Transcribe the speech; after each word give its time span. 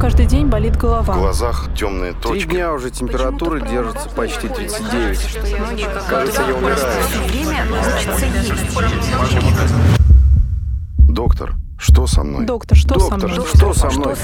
каждый 0.00 0.24
день 0.24 0.46
болит 0.46 0.76
голова. 0.76 1.14
В 1.14 1.18
глазах 1.18 1.68
темные 1.76 2.14
точки. 2.14 2.46
Три 2.46 2.56
дня 2.56 2.72
уже 2.72 2.90
температура 2.90 3.60
держится 3.60 4.08
почти 4.16 4.48
39. 4.48 5.38
Кажется, 6.08 6.42
я 6.48 6.54
умираю. 6.54 6.78
Доктор, 10.98 11.54
что 11.78 12.06
со 12.06 12.22
мной? 12.24 12.46
Доктор, 12.46 12.78
что 12.78 12.98
со 12.98 13.10
Доктор, 13.10 13.30
мной? 13.30 13.46
что 13.54 13.74
со 13.74 13.90
мной? 13.90 14.14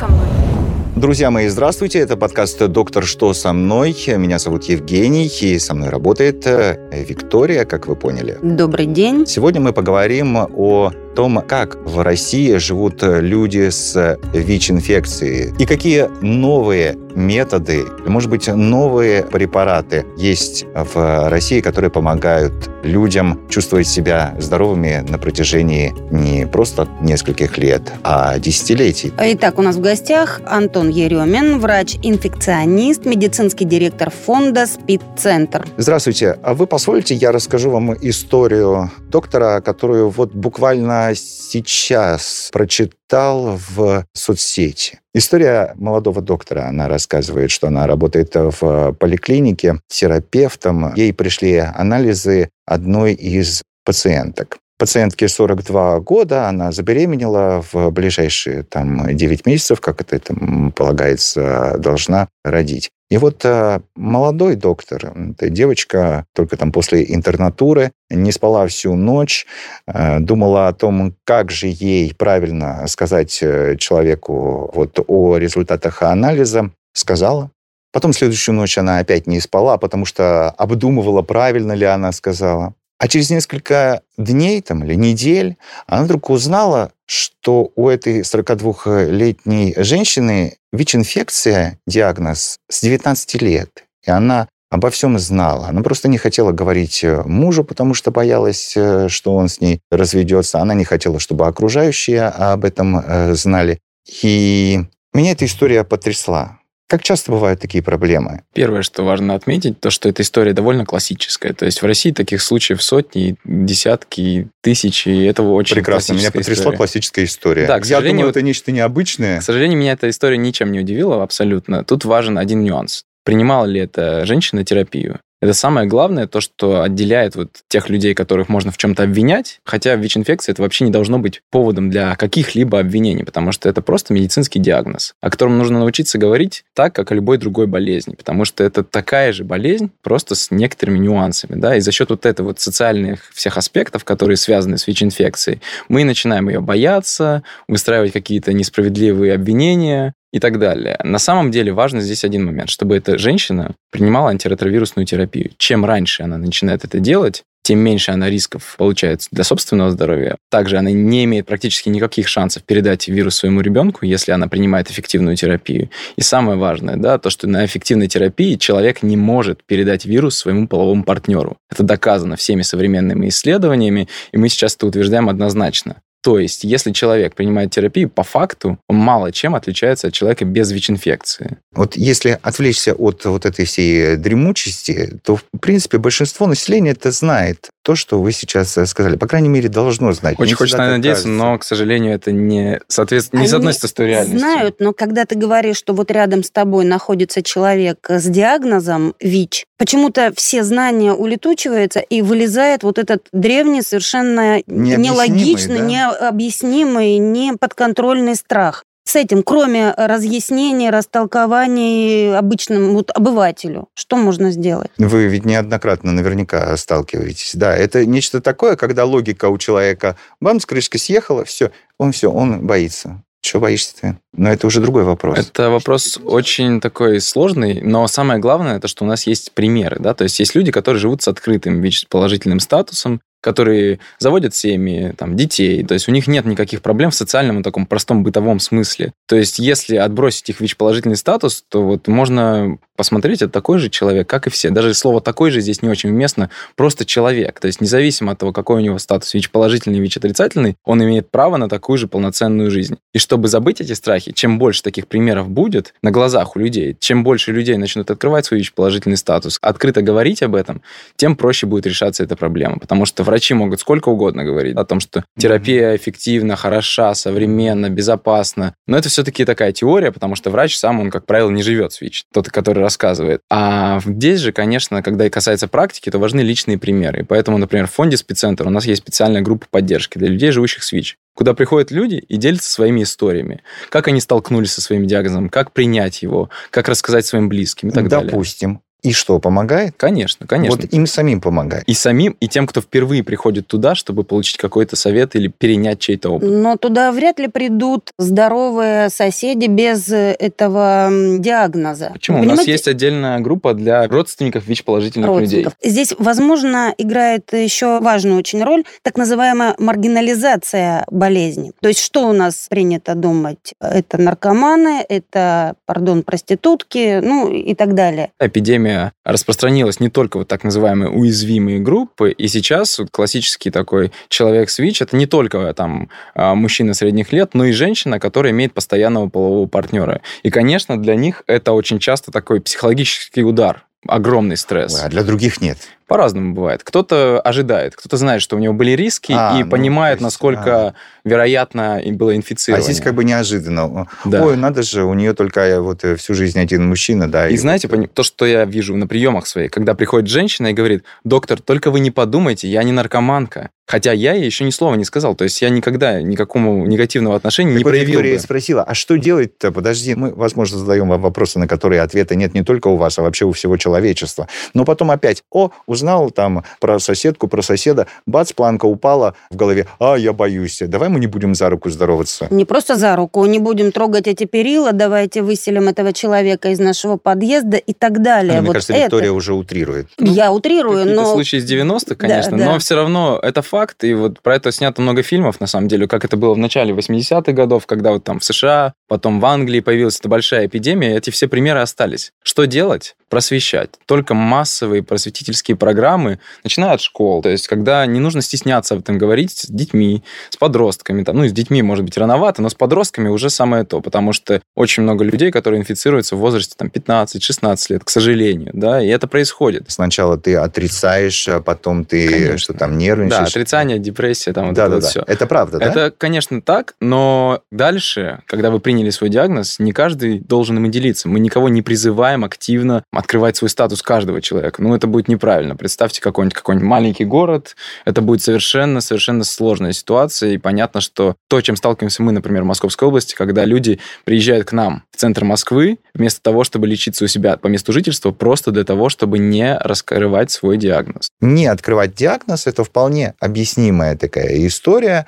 Друзья 0.97 1.31
мои, 1.31 1.49
здравствуйте. 1.49 1.99
Это 1.99 2.17
подкаст 2.17 2.67
«Доктор, 2.69 3.05
что 3.05 3.35
со 3.35 3.53
мной?». 3.53 3.95
Меня 4.17 4.39
зовут 4.39 4.65
Евгений, 4.65 5.27
и 5.43 5.59
со 5.59 5.75
мной 5.75 5.91
работает 5.91 6.47
э, 6.47 7.05
Виктория, 7.07 7.67
как 7.67 7.87
вы 7.87 7.97
поняли. 7.97 8.39
Добрый 8.41 8.87
день. 8.87 9.27
Сегодня 9.27 9.61
мы 9.61 9.75
поговорим 9.75 10.39
о 10.39 10.91
том, 11.17 11.43
как 11.49 11.77
в 11.85 12.03
России 12.03 12.57
живут 12.59 13.03
люди 13.03 13.71
с 13.71 14.19
ВИЧ-инфекцией 14.33 15.55
и 15.59 15.67
какие 15.67 16.09
новые 16.21 16.97
методы, 17.17 17.87
может 18.07 18.29
быть, 18.29 18.47
новые 18.47 19.23
препараты 19.23 20.05
есть 20.19 20.67
в 20.75 21.31
России, 21.31 21.63
которые 21.63 21.91
помогают 21.91 22.53
людям 22.83 23.41
чувствовать 23.49 23.89
себя 23.89 24.35
здоровыми 24.39 25.03
на 25.09 25.19
протяжении 25.19 25.95
не 26.11 26.47
просто 26.47 26.87
нескольких 27.01 27.57
лет, 27.57 27.91
а 28.05 28.39
десятилетий. 28.39 29.13
Итак, 29.19 29.59
у 29.59 29.63
нас 29.63 29.77
в 29.77 29.81
гостях 29.81 30.43
Антон 30.45 30.91
Еремин, 30.91 31.59
врач-инфекционист, 31.59 33.07
медицинский 33.07 33.65
директор 33.65 34.11
фонда 34.11 34.67
«Спид-центр». 34.67 35.67
Здравствуйте. 35.79 36.39
А 36.43 36.53
вы 36.53 36.67
позволите, 36.67 37.15
я 37.15 37.33
расскажу 37.33 37.71
вам 37.71 37.95
историю 37.95 38.91
доктора, 39.09 39.63
которую 39.63 40.11
вот 40.11 40.35
буквально 40.35 41.06
сейчас 41.15 42.51
прочитал 42.53 43.59
в 43.69 44.05
соцсети. 44.13 45.01
История 45.15 45.73
молодого 45.77 46.21
доктора. 46.21 46.67
Она 46.69 46.89
рассказывает, 46.89 47.51
что 47.51 47.69
она 47.69 47.87
работает 47.87 48.35
в 48.35 48.93
поликлинике 48.95 49.81
терапевтом. 49.89 50.95
Ей 50.95 51.13
пришли 51.13 51.57
анализы 51.57 52.51
одной 52.67 53.15
из 53.15 53.63
пациенток. 53.85 54.59
Пациентке 54.79 55.27
42 55.27 56.01
года, 56.01 56.49
она 56.49 56.71
забеременела 56.71 57.65
в 57.73 57.91
ближайшие 57.93 58.63
там, 58.63 59.17
9 59.17 59.47
месяцев, 59.47 59.81
как 59.81 60.03
это 60.03 60.19
там, 60.19 60.71
полагается, 60.73 61.77
должна 61.79 62.29
родить. 62.45 62.91
И 63.09 63.19
вот 63.19 63.45
э, 63.45 63.81
молодой 63.95 64.57
доктор, 64.57 65.13
девочка 65.41 66.27
только 66.35 66.57
там 66.57 66.73
после 66.73 67.05
интернатуры, 67.15 67.93
не 68.11 68.33
спала 68.33 68.67
всю 68.67 68.97
ночь, 68.97 69.47
э, 69.87 70.19
думала 70.19 70.67
о 70.67 70.73
том, 70.73 71.15
как 71.25 71.53
же 71.53 71.69
ей 71.69 72.13
правильно 72.15 72.85
сказать 72.89 73.39
э, 73.43 73.77
человеку 73.77 74.73
вот 74.75 74.99
о 75.07 75.37
результатах 75.37 76.03
анализа, 76.03 76.71
сказала. 76.95 77.51
Потом 77.93 78.13
следующую 78.13 78.57
ночь 78.57 78.77
она 78.77 78.99
опять 78.99 79.29
не 79.29 79.39
спала, 79.39 79.79
потому 79.79 80.05
что 80.05 80.51
обдумывала, 80.51 81.23
правильно 81.23 81.73
ли 81.73 81.85
она 81.85 82.11
сказала. 82.11 82.75
А 82.99 83.09
через 83.09 83.31
несколько 83.31 84.03
дней 84.17 84.63
там, 84.63 84.85
или 84.85 84.95
недель 84.95 85.57
она 85.87 86.05
вдруг 86.05 86.31
узнала, 86.31 86.93
что 87.05 87.71
у 87.77 87.89
этой 87.89 88.21
42-летней 88.21 89.75
женщины 89.77 90.57
ВИЧ-инфекция, 90.73 91.79
диагноз, 91.87 92.59
с 92.71 92.81
19 92.81 93.43
лет. 93.43 93.85
И 94.07 94.11
она 94.11 94.49
обо 94.71 94.91
всем 94.91 95.19
знала. 95.19 95.69
Она 95.69 95.83
просто 95.83 96.09
не 96.09 96.19
хотела 96.19 96.53
говорить 96.53 97.05
мужу, 97.25 97.65
потому 97.65 97.95
что 97.95 98.11
боялась, 98.11 98.71
что 98.71 99.35
он 99.35 99.49
с 99.49 99.61
ней 99.61 99.81
разведется. 99.91 100.61
Она 100.61 100.75
не 100.75 100.85
хотела, 100.85 101.21
чтобы 101.21 101.47
окружающие 101.47 102.23
об 102.23 102.65
этом 102.65 103.35
знали. 103.35 103.79
И 104.23 104.81
меня 105.13 105.33
эта 105.33 105.45
история 105.45 105.85
потрясла. 105.85 106.59
Как 106.89 107.03
часто 107.03 107.33
бывают 107.33 107.61
такие 107.61 107.83
проблемы? 107.83 108.43
Первое, 108.55 108.83
что 108.83 109.03
важно 109.03 109.35
отметить, 109.35 109.81
то, 109.81 109.91
что 109.91 110.09
эта 110.09 110.23
история 110.23 110.53
довольно 110.53 110.85
классическая. 110.85 111.53
То 111.53 111.65
есть 111.65 111.83
в 111.83 111.87
России 111.87 112.13
таких 112.13 112.41
случаев 112.41 112.81
сотни, 112.81 113.37
десятки, 113.45 114.49
тысячи, 114.63 115.09
и 115.09 115.25
этого 115.25 115.53
очень 115.55 115.75
Прекрасно, 115.75 116.13
меня 116.13 116.31
потрясла 116.31 116.55
история. 116.55 116.77
классическая 116.77 117.25
история. 117.25 117.67
Да, 117.67 117.81
к 117.81 117.87
Я 117.87 118.01
думаю, 118.01 118.29
это 118.29 118.41
нечто 118.41 118.71
необычное. 118.71 119.41
К 119.41 119.43
сожалению, 119.43 119.79
меня 119.79 119.93
эта 119.93 120.09
история 120.09 120.37
ничем 120.37 120.71
не 120.71 120.81
удивила 120.81 121.23
абсолютно. 121.25 121.83
Тут 121.83 122.05
важен 122.05 122.39
один 122.39 122.63
нюанс. 122.63 123.03
Принимала 123.25 123.65
ли 123.67 123.81
эта 123.81 124.25
женщина 124.25 124.65
терапию? 124.65 125.19
Это 125.43 125.53
самое 125.53 125.87
главное, 125.87 126.27
то, 126.27 126.41
что 126.41 126.83
отделяет 126.83 127.37
вот 127.37 127.63
тех 127.69 127.91
людей, 127.91 128.15
которых 128.15 128.49
можно 128.49 128.71
в 128.71 128.79
чем-то 128.79 129.03
обвинять, 129.03 129.61
хотя 129.65 129.95
ВИЧ-инфекция 129.95 130.55
это 130.55 130.63
вообще 130.63 130.85
не 130.85 130.91
должно 130.91 131.19
быть 131.19 131.43
поводом 131.51 131.91
для 131.91 132.17
каких-либо 132.17 132.81
обвинений, 132.81 133.23
потому 133.23 133.53
что 133.53 133.69
это 133.69 133.83
просто 133.83 134.15
медицинский 134.15 134.61
диагноз, 134.61 135.15
о 135.21 135.31
котором 135.31 135.59
нужно 135.59 135.79
научиться 135.79 136.17
говорить 136.17 136.65
так, 136.75 136.95
как 136.95 137.13
о 137.13 137.15
любой 137.15 137.37
другой 137.37 137.67
болезни, 137.67 138.15
потому 138.15 138.47
что 138.47 138.65
это 138.65 138.83
такая 138.83 139.33
же 139.33 139.45
болезнь, 139.45 139.91
просто 140.03 140.35
с 140.35 140.51
некоторыми 140.51 140.99
нюансами, 140.99 141.61
да, 141.61 141.77
и 141.77 141.81
за 141.81 141.93
счет 141.93 142.09
вот 142.09 142.25
этого 142.25 142.49
вот 142.49 142.61
социальных 142.61 143.31
всех 143.35 143.59
аспектов, 143.59 144.05
которые 144.05 144.39
связаны 144.39 144.79
с 144.79 144.87
ВИЧ-инфекцией, 144.87 145.61
мы 145.91 146.05
начинаем 146.05 146.49
ее 146.49 146.61
бояться, 146.61 147.43
выстраивать 147.69 148.13
какие-то 148.13 148.55
несправедливые 148.55 149.35
обвинения, 149.35 150.15
и 150.37 150.39
так 150.39 150.59
далее. 150.59 150.99
На 151.03 151.19
самом 151.19 151.51
деле 151.51 151.73
важно 151.73 152.03
здесь 152.03 152.23
один 152.23 152.45
момент, 152.45 152.69
чтобы 152.69 152.95
эта 152.95 153.17
женщина 153.17 153.75
принимала 153.91 154.29
антиретровирусную 154.29 155.07
терапию. 155.07 155.53
Чем 155.57 155.87
раньше 155.87 156.25
она 156.25 156.37
начинает 156.37 156.85
это 156.85 157.01
делать, 157.01 157.43
тем 157.63 157.79
меньше 157.79 158.13
она 158.13 158.29
рисков 158.29 158.75
получает 158.77 159.27
для 159.33 159.45
собственного 159.45 159.91
здоровья. 159.91 160.37
Также 160.51 160.77
она 160.77 160.91
не 160.91 161.25
имеет 161.25 161.47
практически 161.47 161.89
никаких 161.89 162.29
шансов 162.29 162.65
передать 162.65 163.09
вирус 163.09 163.37
своему 163.37 163.63
ребенку, 163.63 164.05
если 164.05 164.33
она 164.33 164.47
принимает 164.47 164.91
эффективную 164.91 165.37
терапию. 165.37 165.89
И 166.17 166.21
самое 166.21 166.59
важное, 166.59 166.97
да, 166.97 167.17
то, 167.17 167.31
что 167.31 167.49
на 167.49 167.65
эффективной 167.65 168.07
терапии 168.07 168.57
человек 168.57 169.03
не 169.03 169.17
может 169.17 169.65
передать 169.65 170.05
вирус 170.05 170.37
своему 170.37 170.69
половому 170.69 171.03
партнеру. 171.03 171.57
Это 171.71 171.83
доказано 171.83 172.37
всеми 172.37 172.61
современными 172.61 173.29
исследованиями, 173.29 174.07
и 174.33 174.37
мы 174.37 174.51
сейчас 174.51 174.77
это 174.77 174.87
утверждаем 174.87 175.31
однозначно. 175.31 175.97
То 176.27 176.41
есть, 176.41 176.65
если 176.65 176.91
человек 176.91 177.37
принимает 177.37 177.71
терапию, 177.71 178.11
по 178.11 178.25
факту 178.25 178.81
он 178.89 178.97
мало 178.97 179.31
чем 179.31 179.55
отличается 179.55 180.09
от 180.09 180.13
человека 180.13 180.45
без 180.45 180.73
ВИЧ-инфекции. 180.73 181.59
Вот 181.73 181.97
если 181.97 182.37
отвлечься 182.43 182.95
от 182.95 183.25
вот 183.27 183.47
этой 183.47 183.65
всей 183.65 184.17
дремучести, 184.17 185.21
то, 185.23 185.37
в 185.37 185.45
принципе, 185.61 185.99
большинство 185.99 186.49
населения 186.49 186.91
это 186.91 187.13
знает 187.13 187.71
то, 187.85 187.95
что 187.95 188.21
вы 188.21 188.33
сейчас 188.33 188.77
сказали. 188.87 189.15
По 189.15 189.29
крайней 189.29 189.49
мере, 189.49 189.69
должно 189.69 190.11
знать. 190.13 190.35
Очень 190.41 190.47
Мне 190.47 190.57
хочется 190.57 190.79
надеяться, 190.79 191.23
кажется. 191.23 191.29
но, 191.29 191.59
к 191.61 191.63
сожалению, 191.63 192.15
это 192.15 192.33
не, 192.33 192.81
соответственно, 192.89 193.39
не 193.39 193.45
Они 193.45 193.51
соотносится 193.53 193.87
с 193.87 193.93
той 193.93 194.09
реальностью. 194.09 194.41
Знают, 194.41 194.81
но 194.81 194.93
когда 194.93 195.27
ты 195.27 195.37
говоришь, 195.37 195.77
что 195.77 195.95
вот 195.95 196.11
рядом 196.11 196.43
с 196.43 196.51
тобой 196.51 196.85
находится 196.85 197.45
человек 197.45 198.05
с 198.09 198.25
диагнозом 198.25 199.15
ВИЧ, 199.21 199.67
почему-то 199.79 200.33
все 200.37 200.65
знания 200.65 201.13
улетучиваются 201.13 202.01
и 202.01 202.23
вылезает 202.23 202.83
вот 202.83 202.99
этот 202.99 203.27
древний, 203.33 203.83
совершенно 203.83 204.63
нелогичный, 204.67 205.79
да? 205.79 205.85
необъяснимый, 205.85 207.19
неподконтрольный 207.19 208.37
страх. 208.37 208.85
С 209.05 209.15
этим, 209.15 209.45
кроме 209.45 209.93
разъяснений, 209.97 210.91
растолкований 210.91 212.37
обычному 212.37 212.93
вот, 212.93 213.13
обывателю, 213.15 213.89
что 213.95 214.17
можно 214.17 214.51
сделать? 214.51 214.91
Вы 214.99 215.27
ведь 215.27 215.45
неоднократно 215.45 216.11
наверняка 216.11 216.77
сталкиваетесь. 216.77 217.55
Да, 217.55 217.77
это 217.77 218.05
нечто 218.05 218.41
такое, 218.41 218.75
когда 218.75 219.05
логика 219.05 219.49
у 219.49 219.59
человека, 219.59 220.17
бам, 220.41 220.59
с 220.59 220.67
крышки 220.67 220.97
съехала, 220.97 221.45
все, 221.45 221.71
он 221.99 222.11
все, 222.11 222.33
он 222.33 222.67
боится. 222.67 223.23
Чего 223.47 223.63
боишься 223.63 223.95
ты? 224.01 224.19
Но 224.33 224.51
это 224.51 224.67
уже 224.67 224.81
другой 224.81 225.05
вопрос. 225.05 225.39
Это 225.39 225.71
вопрос 225.71 226.19
очень 226.25 226.81
такой 226.81 227.21
сложный, 227.21 227.81
но 227.81 228.09
самое 228.09 228.41
главное, 228.41 228.77
это 228.77 228.89
что 228.89 229.05
у 229.05 229.07
нас 229.07 229.29
есть 229.29 229.53
примеры, 229.53 229.99
да, 230.01 230.15
то 230.15 230.25
есть 230.25 230.41
есть 230.41 230.57
люди, 230.57 230.73
которые 230.73 231.01
живут 231.01 231.23
с 231.23 231.29
открытым 231.29 231.81
ВИЧ-положительным 231.81 232.59
статусом, 232.59 233.21
которые 233.47 234.01
заводят 234.19 234.57
семьи, 234.57 235.13
там, 235.17 235.37
детей, 235.37 235.85
то 235.85 235.95
есть 235.95 236.09
у 236.09 236.11
них 236.11 236.27
нет 236.27 236.47
никаких 236.47 236.83
проблем 236.83 237.13
в 237.13 237.15
социальном, 237.15 237.63
таком 237.63 237.87
простом 237.87 238.25
бытовом 238.25 238.59
смысле. 238.59 239.13
То 239.29 239.37
есть 239.37 239.61
если 239.61 239.95
отбросить 239.95 240.49
их 240.49 240.61
ВИЧ-положительный 240.61 241.15
статус, 241.15 241.63
то 241.69 241.83
вот 241.85 242.09
можно 242.09 242.77
посмотреть, 242.97 243.43
это 243.43 243.53
такой 243.53 243.79
же 243.79 243.89
человек, 243.89 244.29
как 244.29 244.47
и 244.47 244.51
все. 244.51 244.71
Даже 244.71 244.95
слово 244.95 245.21
«такой 245.21 245.51
же» 245.51 245.61
здесь 245.61 245.83
не 245.83 245.89
очень 245.89 246.11
уместно, 246.11 246.51
просто 246.75 247.05
человек. 247.05 247.61
То 247.61 247.67
есть 247.67 247.81
независимо 247.81 248.33
от 248.33 248.39
того, 248.39 248.53
какой 248.53 248.77
у 248.77 248.81
него 248.81 248.99
статус, 248.99 249.33
ВИЧ-положительный, 249.35 250.01
ВИЧ-отрицательный, 250.01 250.77
он 250.85 251.03
имеет 251.05 251.31
право 251.31 251.57
на 251.57 251.69
такую 251.69 251.99
же 251.99 252.09
полноценную 252.09 252.71
жизнь. 252.71 252.97
И 253.13 253.19
чтобы 253.19 253.49
забыть 253.49 253.81
эти 253.81 253.93
страхи, 253.93 254.33
чем 254.33 254.59
больше 254.59 254.83
таких 254.83 255.07
примеров 255.07 255.49
будет 255.49 255.95
на 256.03 256.11
глазах 256.11 256.57
у 256.57 256.59
людей, 256.59 256.97
чем 256.99 257.23
больше 257.23 257.53
людей 257.53 257.77
начнут 257.77 258.11
открывать 258.11 258.47
свой 258.47 258.59
ВИЧ-положительный 258.61 259.19
статус, 259.19 259.59
открыто 259.61 260.03
говорить 260.03 260.43
об 260.43 260.55
этом, 260.55 260.83
тем 261.17 261.37
проще 261.37 261.67
будет 261.67 261.87
решаться 261.87 262.25
эта 262.25 262.35
проблема. 262.35 262.79
Потому 262.79 263.05
что 263.05 263.23
в 263.25 263.29
Врачи 263.37 263.53
могут 263.53 263.81
сколько 263.81 264.09
угодно 264.09 264.45
говорить 264.45 264.75
о 264.77 264.87
том, 264.87 264.99
что 264.99 265.23
терапия 265.39 265.95
эффективна, 265.95 266.57
хороша, 266.57 267.15
современна, 267.15 267.91
безопасна. 267.91 268.73
Но 268.87 268.97
это 268.97 269.11
все-таки 269.11 269.45
такая 269.45 269.73
теория, 269.73 270.11
потому 270.11 270.37
что 270.37 270.49
врач 270.49 270.75
сам, 270.79 271.01
он, 271.01 271.11
как 271.11 271.27
правило, 271.27 271.51
не 271.51 271.63
живет 271.63 271.93
с 271.93 272.01
ВИЧ, 272.01 272.25
тот, 272.33 272.49
который 272.49 272.83
рассказывает. 272.83 273.43
А 273.51 274.01
здесь 274.03 274.41
же, 274.41 274.53
конечно, 274.53 275.03
когда 275.03 275.27
и 275.27 275.29
касается 275.29 275.69
практики, 275.69 276.09
то 276.09 276.19
важны 276.19 276.41
личные 276.41 276.79
примеры. 276.79 277.21
И 277.21 277.25
поэтому, 277.25 277.59
например, 277.59 277.89
в 277.89 277.93
фонде 277.93 278.17
спеццентр 278.17 278.67
у 278.67 278.71
нас 278.71 278.87
есть 278.87 279.03
специальная 279.03 279.43
группа 279.43 279.67
поддержки 279.71 280.17
для 280.17 280.29
людей, 280.29 280.51
живущих 280.51 280.83
с 280.83 280.93
ВИЧ 280.93 281.19
куда 281.37 281.53
приходят 281.53 281.91
люди 281.91 282.15
и 282.15 282.39
делятся 282.39 282.73
своими 282.73 283.03
историями. 283.03 283.63
Как 283.91 284.09
они 284.09 284.21
столкнулись 284.21 284.73
со 284.73 284.81
своим 284.81 285.07
диагнозом, 285.07 285.51
как 285.51 285.73
принять 285.73 286.23
его, 286.23 286.49
как 286.71 286.89
рассказать 286.89 287.27
своим 287.27 287.51
близким 287.51 287.91
и 287.91 287.93
так 287.93 288.05
Допустим, 288.05 288.19
далее. 288.19 288.31
Допустим. 288.31 288.81
И 289.03 289.13
что, 289.13 289.39
помогает? 289.39 289.95
Конечно, 289.97 290.47
конечно. 290.47 290.81
Вот 290.81 290.93
им 290.93 291.07
самим 291.07 291.41
помогает. 291.41 291.85
И 291.87 291.95
самим, 291.95 292.37
и 292.41 292.49
тем, 292.49 292.67
кто 292.67 292.81
впервые 292.81 293.23
приходит 293.23 293.67
туда, 293.67 293.95
чтобы 293.95 294.25
получить 294.25 294.57
какой-то 294.57 294.97
совет 294.97 295.37
или 295.37 295.49
перенять 295.49 296.01
чей-то 296.01 296.31
опыт. 296.31 296.51
Но 296.51 296.77
туда 296.77 297.13
вряд 297.13 297.39
ли 297.39 297.49
придут 297.49 298.11
здоровые 298.19 299.11
соседи 299.11 299.67
без 299.67 300.11
этого 300.11 301.09
диагноза. 301.39 302.11
Почему? 302.15 302.39
Понимаете? 302.39 302.55
У 302.55 302.57
нас 302.63 302.67
есть 302.67 302.89
отдельная 302.89 303.39
группа 303.41 303.75
для 303.75 304.09
родственников 304.09 304.67
ВИЧ-положительных 304.67 305.41
людей. 305.41 305.67
Здесь, 305.83 306.15
возможно, 306.19 306.95
играет 306.99 307.53
еще 307.53 308.01
важную 308.01 308.39
очень 308.39 308.63
роль 308.65 308.85
так 309.03 309.17
называемая 309.17 309.77
маргинализация 309.79 311.05
болезни. 311.11 311.73
То 311.81 311.89
есть 311.89 312.01
что 312.01 312.29
у 312.29 312.33
нас 312.33 312.67
принято 312.69 313.15
думать? 313.15 313.75
Это 313.81 314.19
наркоманы, 314.19 315.05
это, 315.09 315.75
пардон, 315.87 316.23
проститутки, 316.23 317.21
ну 317.23 317.53
и 317.53 317.75
так 317.75 317.95
далее. 317.95 318.31
Эпидемия 318.41 318.86
распространилась 319.25 320.01
не 320.01 320.11
только 320.11 320.39
вот 320.39 320.49
так 320.49 320.65
называемые 320.65 321.11
уязвимые 321.11 321.79
группы, 321.79 322.31
и 322.31 322.49
сейчас 322.49 322.99
вот 322.99 323.09
классический 323.11 323.71
такой 323.71 324.13
человек 324.29 324.71
с 324.71 324.79
ВИЧ 324.79 325.03
это 325.03 325.17
не 325.17 325.27
только 325.27 325.73
там 325.75 326.09
а, 326.35 326.55
мужчина 326.55 326.95
средних 326.95 327.33
лет, 327.33 327.55
но 327.55 327.65
и 327.65 327.73
женщина, 327.73 328.19
которая 328.19 328.53
имеет 328.53 328.75
постоянного 328.75 329.29
полового 329.29 329.67
партнера. 329.67 330.21
И, 330.43 330.51
конечно, 330.51 331.01
для 331.01 331.15
них 331.15 331.43
это 331.47 331.73
очень 331.73 331.99
часто 331.99 332.33
такой 332.33 332.61
психологический 332.61 333.43
удар, 333.43 333.85
огромный 334.07 334.57
стресс. 334.57 335.03
А 335.03 335.09
для 335.09 335.23
других 335.23 335.61
нет. 335.61 335.79
По-разному 336.07 336.55
бывает. 336.55 336.83
Кто-то 336.85 337.41
ожидает, 337.41 337.97
кто-то 337.97 338.17
знает, 338.17 338.41
что 338.41 338.55
у 338.57 338.61
него 338.61 338.73
были 338.73 338.93
риски 338.93 339.33
а, 339.37 339.59
и 339.59 339.65
ну, 339.65 339.71
понимает, 339.71 340.17
есть, 340.17 340.23
насколько 340.23 340.89
а. 340.89 340.95
вероятно 341.25 342.01
было 342.13 342.37
инфицирование. 342.37 342.81
А 342.81 342.85
здесь 342.85 343.03
как 343.03 343.15
бы 343.15 343.25
неожиданно. 343.25 344.07
Да. 344.25 344.45
Ой, 344.45 344.57
надо 344.57 344.83
же, 344.83 345.03
у 345.03 345.15
нее 345.15 345.35
только 345.35 345.61
э, 345.63 345.81
вот 345.81 346.05
э, 346.05 346.15
всю 346.15 346.35
жизнь 346.35 346.61
один 346.61 346.89
мужчина, 346.89 347.29
да. 347.29 347.49
И, 347.49 347.55
и 347.55 347.57
знаете, 347.57 347.89
вот... 347.89 348.13
то, 348.13 348.23
что 348.23 348.47
я 348.47 348.65
вижу 348.65 348.95
на 348.97 349.09
приемах 349.09 349.49
своих, 349.49 349.73
когда 349.73 349.95
приходит 349.95 350.29
женщина 350.29 350.69
и 350.69 350.73
говорит, 350.73 351.03
доктор, 351.25 351.61
только 351.61 351.91
вы 351.91 351.99
не 351.99 352.13
подумайте, 352.13 352.69
я 352.69 352.85
не 352.85 352.93
наркоманка. 352.93 353.71
Хотя 353.87 354.13
я 354.13 354.33
ей 354.33 354.45
еще 354.45 354.65
ни 354.65 354.71
слова 354.71 354.97
не 354.97 355.05
сказал. 355.05 355.37
То 355.37 355.45
есть 355.45 355.63
я 355.63 355.69
никогда 355.69 356.21
никакому 356.21 356.85
негативного 356.87 357.37
отношения 357.37 357.71
так 357.71 357.79
не 357.79 357.85
вот 357.85 357.91
проявил 357.91 358.15
Виктория 358.15 358.35
бы. 358.35 358.41
спросила, 358.41 358.83
а 358.83 358.95
что 358.95 359.17
делать-то? 359.17 359.71
Подожди, 359.71 360.17
мы, 360.17 360.35
возможно, 360.35 360.79
задаем 360.79 361.09
вам 361.09 361.23
вопросы, 361.23 361.61
на 361.61 361.69
которые 361.69 362.03
ответа 362.03 362.35
нет 362.35 362.53
не 362.53 362.65
только 362.65 362.89
у 362.89 362.97
вас, 362.97 363.17
а 363.19 363.23
вообще 363.23 363.45
у 363.45 363.53
всего 363.53 363.77
человечества. 363.77 364.49
Но 364.75 364.85
потом 364.85 365.13
опять, 365.13 365.45
о, 365.53 365.71
узнал 365.97 366.31
там 366.31 366.63
про 366.79 366.99
соседку, 366.99 367.49
про 367.49 367.63
соседа, 367.63 368.07
бац, 368.27 368.53
планка 368.53 368.85
упала 368.85 369.35
в 369.51 369.57
голове, 369.57 369.87
а, 369.99 370.15
я 370.17 370.33
боюсь, 370.33 370.83
давай 370.87 371.09
мы 371.09 371.19
не 371.19 371.27
будем 371.27 371.55
за 371.55 371.71
руку 371.71 371.91
здороваться. 371.91 372.47
Не 372.51 372.65
просто 372.65 372.97
за 372.97 373.17
руку, 373.17 373.45
не 373.47 373.59
будем 373.59 373.93
трогать 373.93 374.27
эти 374.27 374.45
перила, 374.45 374.93
давайте 374.93 375.43
выселим 375.43 375.89
этого 375.89 376.13
человека 376.13 376.69
из 376.69 376.79
нашего 376.79 377.17
подъезда 377.17 377.79
и 377.79 377.95
так 377.95 378.23
далее. 378.23 378.57
Вот 378.57 378.63
мне 378.63 378.73
кажется, 378.73 378.93
это... 378.93 379.05
Виктория 379.05 379.33
уже 379.33 379.55
утрирует. 379.55 380.09
Я 380.19 380.53
утрирую, 380.53 381.15
но... 381.15 381.33
случаи 381.33 381.59
с 381.59 381.71
90-х, 381.71 382.15
конечно, 382.15 382.59
да, 382.59 382.65
да. 382.65 382.73
но 382.73 382.79
все 382.79 382.95
равно 382.95 383.41
это 383.43 383.63
факт, 383.63 384.05
и 384.05 384.13
вот 384.13 384.41
про 384.41 384.57
это 384.57 384.71
снято 384.71 385.01
много 385.01 385.23
фильмов, 385.23 385.61
на 385.61 385.67
самом 385.67 385.89
деле, 385.89 386.07
как 386.07 386.25
это 386.25 386.37
было 386.37 386.55
в 386.55 386.59
начале 386.59 386.93
80-х 386.93 387.53
годов, 387.53 387.87
когда 387.87 388.13
вот 388.13 388.25
там 388.25 388.39
в 388.39 388.45
США, 388.45 388.93
потом 389.09 389.41
в 389.41 389.47
Англии 389.47 389.81
появилась 389.81 390.19
эта 390.21 390.29
большая 390.29 390.67
эпидемия, 390.67 391.17
эти 391.17 391.31
все 391.31 391.49
примеры 391.49 391.81
остались. 391.81 392.33
Что 392.43 392.67
делать? 392.67 393.17
Просвещать. 393.29 393.91
Только 394.07 394.35
массовые 394.35 395.03
просветительские 395.03 395.77
программы, 395.77 396.39
начиная 396.63 396.93
от 396.93 397.01
школ, 397.01 397.43
то 397.43 397.49
есть 397.49 397.67
когда 397.69 398.07
не 398.07 398.21
нужно 398.21 398.43
стесняться 398.43 398.95
об 398.95 399.01
этом 399.01 399.19
говорить 399.19 399.51
с 399.51 399.67
детьми, 399.67 400.23
с 400.51 400.57
подростками, 400.57 401.25
там, 401.25 401.37
ну, 401.37 401.49
с 401.49 401.53
детьми, 401.53 401.83
может 401.83 402.05
быть, 402.05 402.17
рановато, 402.17 402.63
но 402.63 402.69
с 402.69 402.75
подростками 402.75 403.29
уже 403.29 403.51
самое 403.51 403.85
то, 403.85 404.01
потому 404.01 404.33
что 404.33 404.61
очень 404.75 405.03
много 405.03 405.25
людей, 405.25 405.51
которые 405.51 405.81
инфицируются 405.81 406.37
в 406.37 406.39
возрасте 406.39 406.75
там 406.77 406.89
15-16 406.89 407.87
лет, 407.89 408.05
к 408.05 408.11
сожалению, 408.11 408.71
да, 408.73 409.03
и 409.03 409.09
это 409.09 409.27
происходит. 409.27 409.85
Сначала 409.89 410.39
ты 410.39 410.57
отрицаешь, 410.57 411.49
а 411.49 411.61
потом 411.61 412.05
ты 412.05 412.29
Конечно. 412.29 412.59
что 412.59 412.73
там 412.75 412.99
нервничаешь. 412.99 413.43
Да, 413.43 413.47
отрицание, 413.47 413.99
депрессия, 413.99 414.53
там 414.53 414.67
вот 414.67 414.75
да, 414.75 414.83
это 414.83 414.91
да, 414.91 414.95
вот 414.97 415.03
да. 415.03 415.09
все. 415.09 415.25
Это 415.27 415.47
правда, 415.47 415.79
да? 415.79 415.87
Это, 415.87 416.15
конечно, 416.17 416.63
так, 416.63 416.95
но 417.01 417.63
дальше, 417.71 418.41
когда 418.47 418.71
вы 418.71 418.81
приняли 418.81 419.11
свой 419.11 419.31
диагноз, 419.31 419.79
не 419.79 419.93
каждый 419.93 420.41
должен 420.41 420.77
им 420.79 420.91
делиться. 420.91 421.29
Мы 421.29 421.41
никого 421.41 421.69
не 421.69 421.83
призываем 421.83 422.45
активно 422.45 423.05
открывать 423.17 423.57
свой 423.57 423.71
статус 423.71 424.03
каждого 424.03 424.41
человека. 424.41 424.83
Ну, 424.83 424.95
это 424.95 425.07
будет 425.07 425.29
неправильно. 425.29 425.77
Представьте 425.77 426.21
какой-нибудь 426.21 426.55
какой 426.55 426.77
маленький 426.77 427.25
город, 427.25 427.77
это 428.05 428.23
будет 428.23 428.43
совершенно, 428.43 429.01
совершенно 429.01 429.45
сложная 429.45 429.93
ситуация, 429.93 430.53
и 430.53 430.59
понятно, 430.59 431.01
что 431.01 431.37
то, 431.49 431.61
чем 431.61 431.77
сталкиваемся 431.77 432.23
мы, 432.23 432.33
например, 432.33 432.63
в 432.63 432.67
Московской 432.67 433.09
области, 433.09 433.35
когда 433.35 433.65
люди 433.65 434.01
приезжают 434.25 434.69
к 434.69 434.73
нам 434.73 435.05
в 435.11 435.17
центр 435.17 435.45
Москвы, 435.45 435.99
вместо 436.15 436.43
того, 436.43 436.65
чтобы 436.65 436.87
лечиться 436.87 437.25
у 437.25 437.29
себя 437.29 437.57
по 437.57 437.69
месту 437.69 437.93
жительства, 437.93 438.31
просто 438.31 438.71
для 438.71 438.85
того, 438.85 439.09
чтобы 439.09 439.39
не 439.39 439.77
раскрывать 439.79 440.51
свой 440.51 440.77
диагноз. 440.77 441.31
Не 441.41 441.67
открывать 441.67 442.15
диагноз– 442.15 442.67
это 442.69 442.85
вполне 442.85 443.35
объяснимая 443.41 444.17
такая 444.17 444.67
история, 444.67 445.27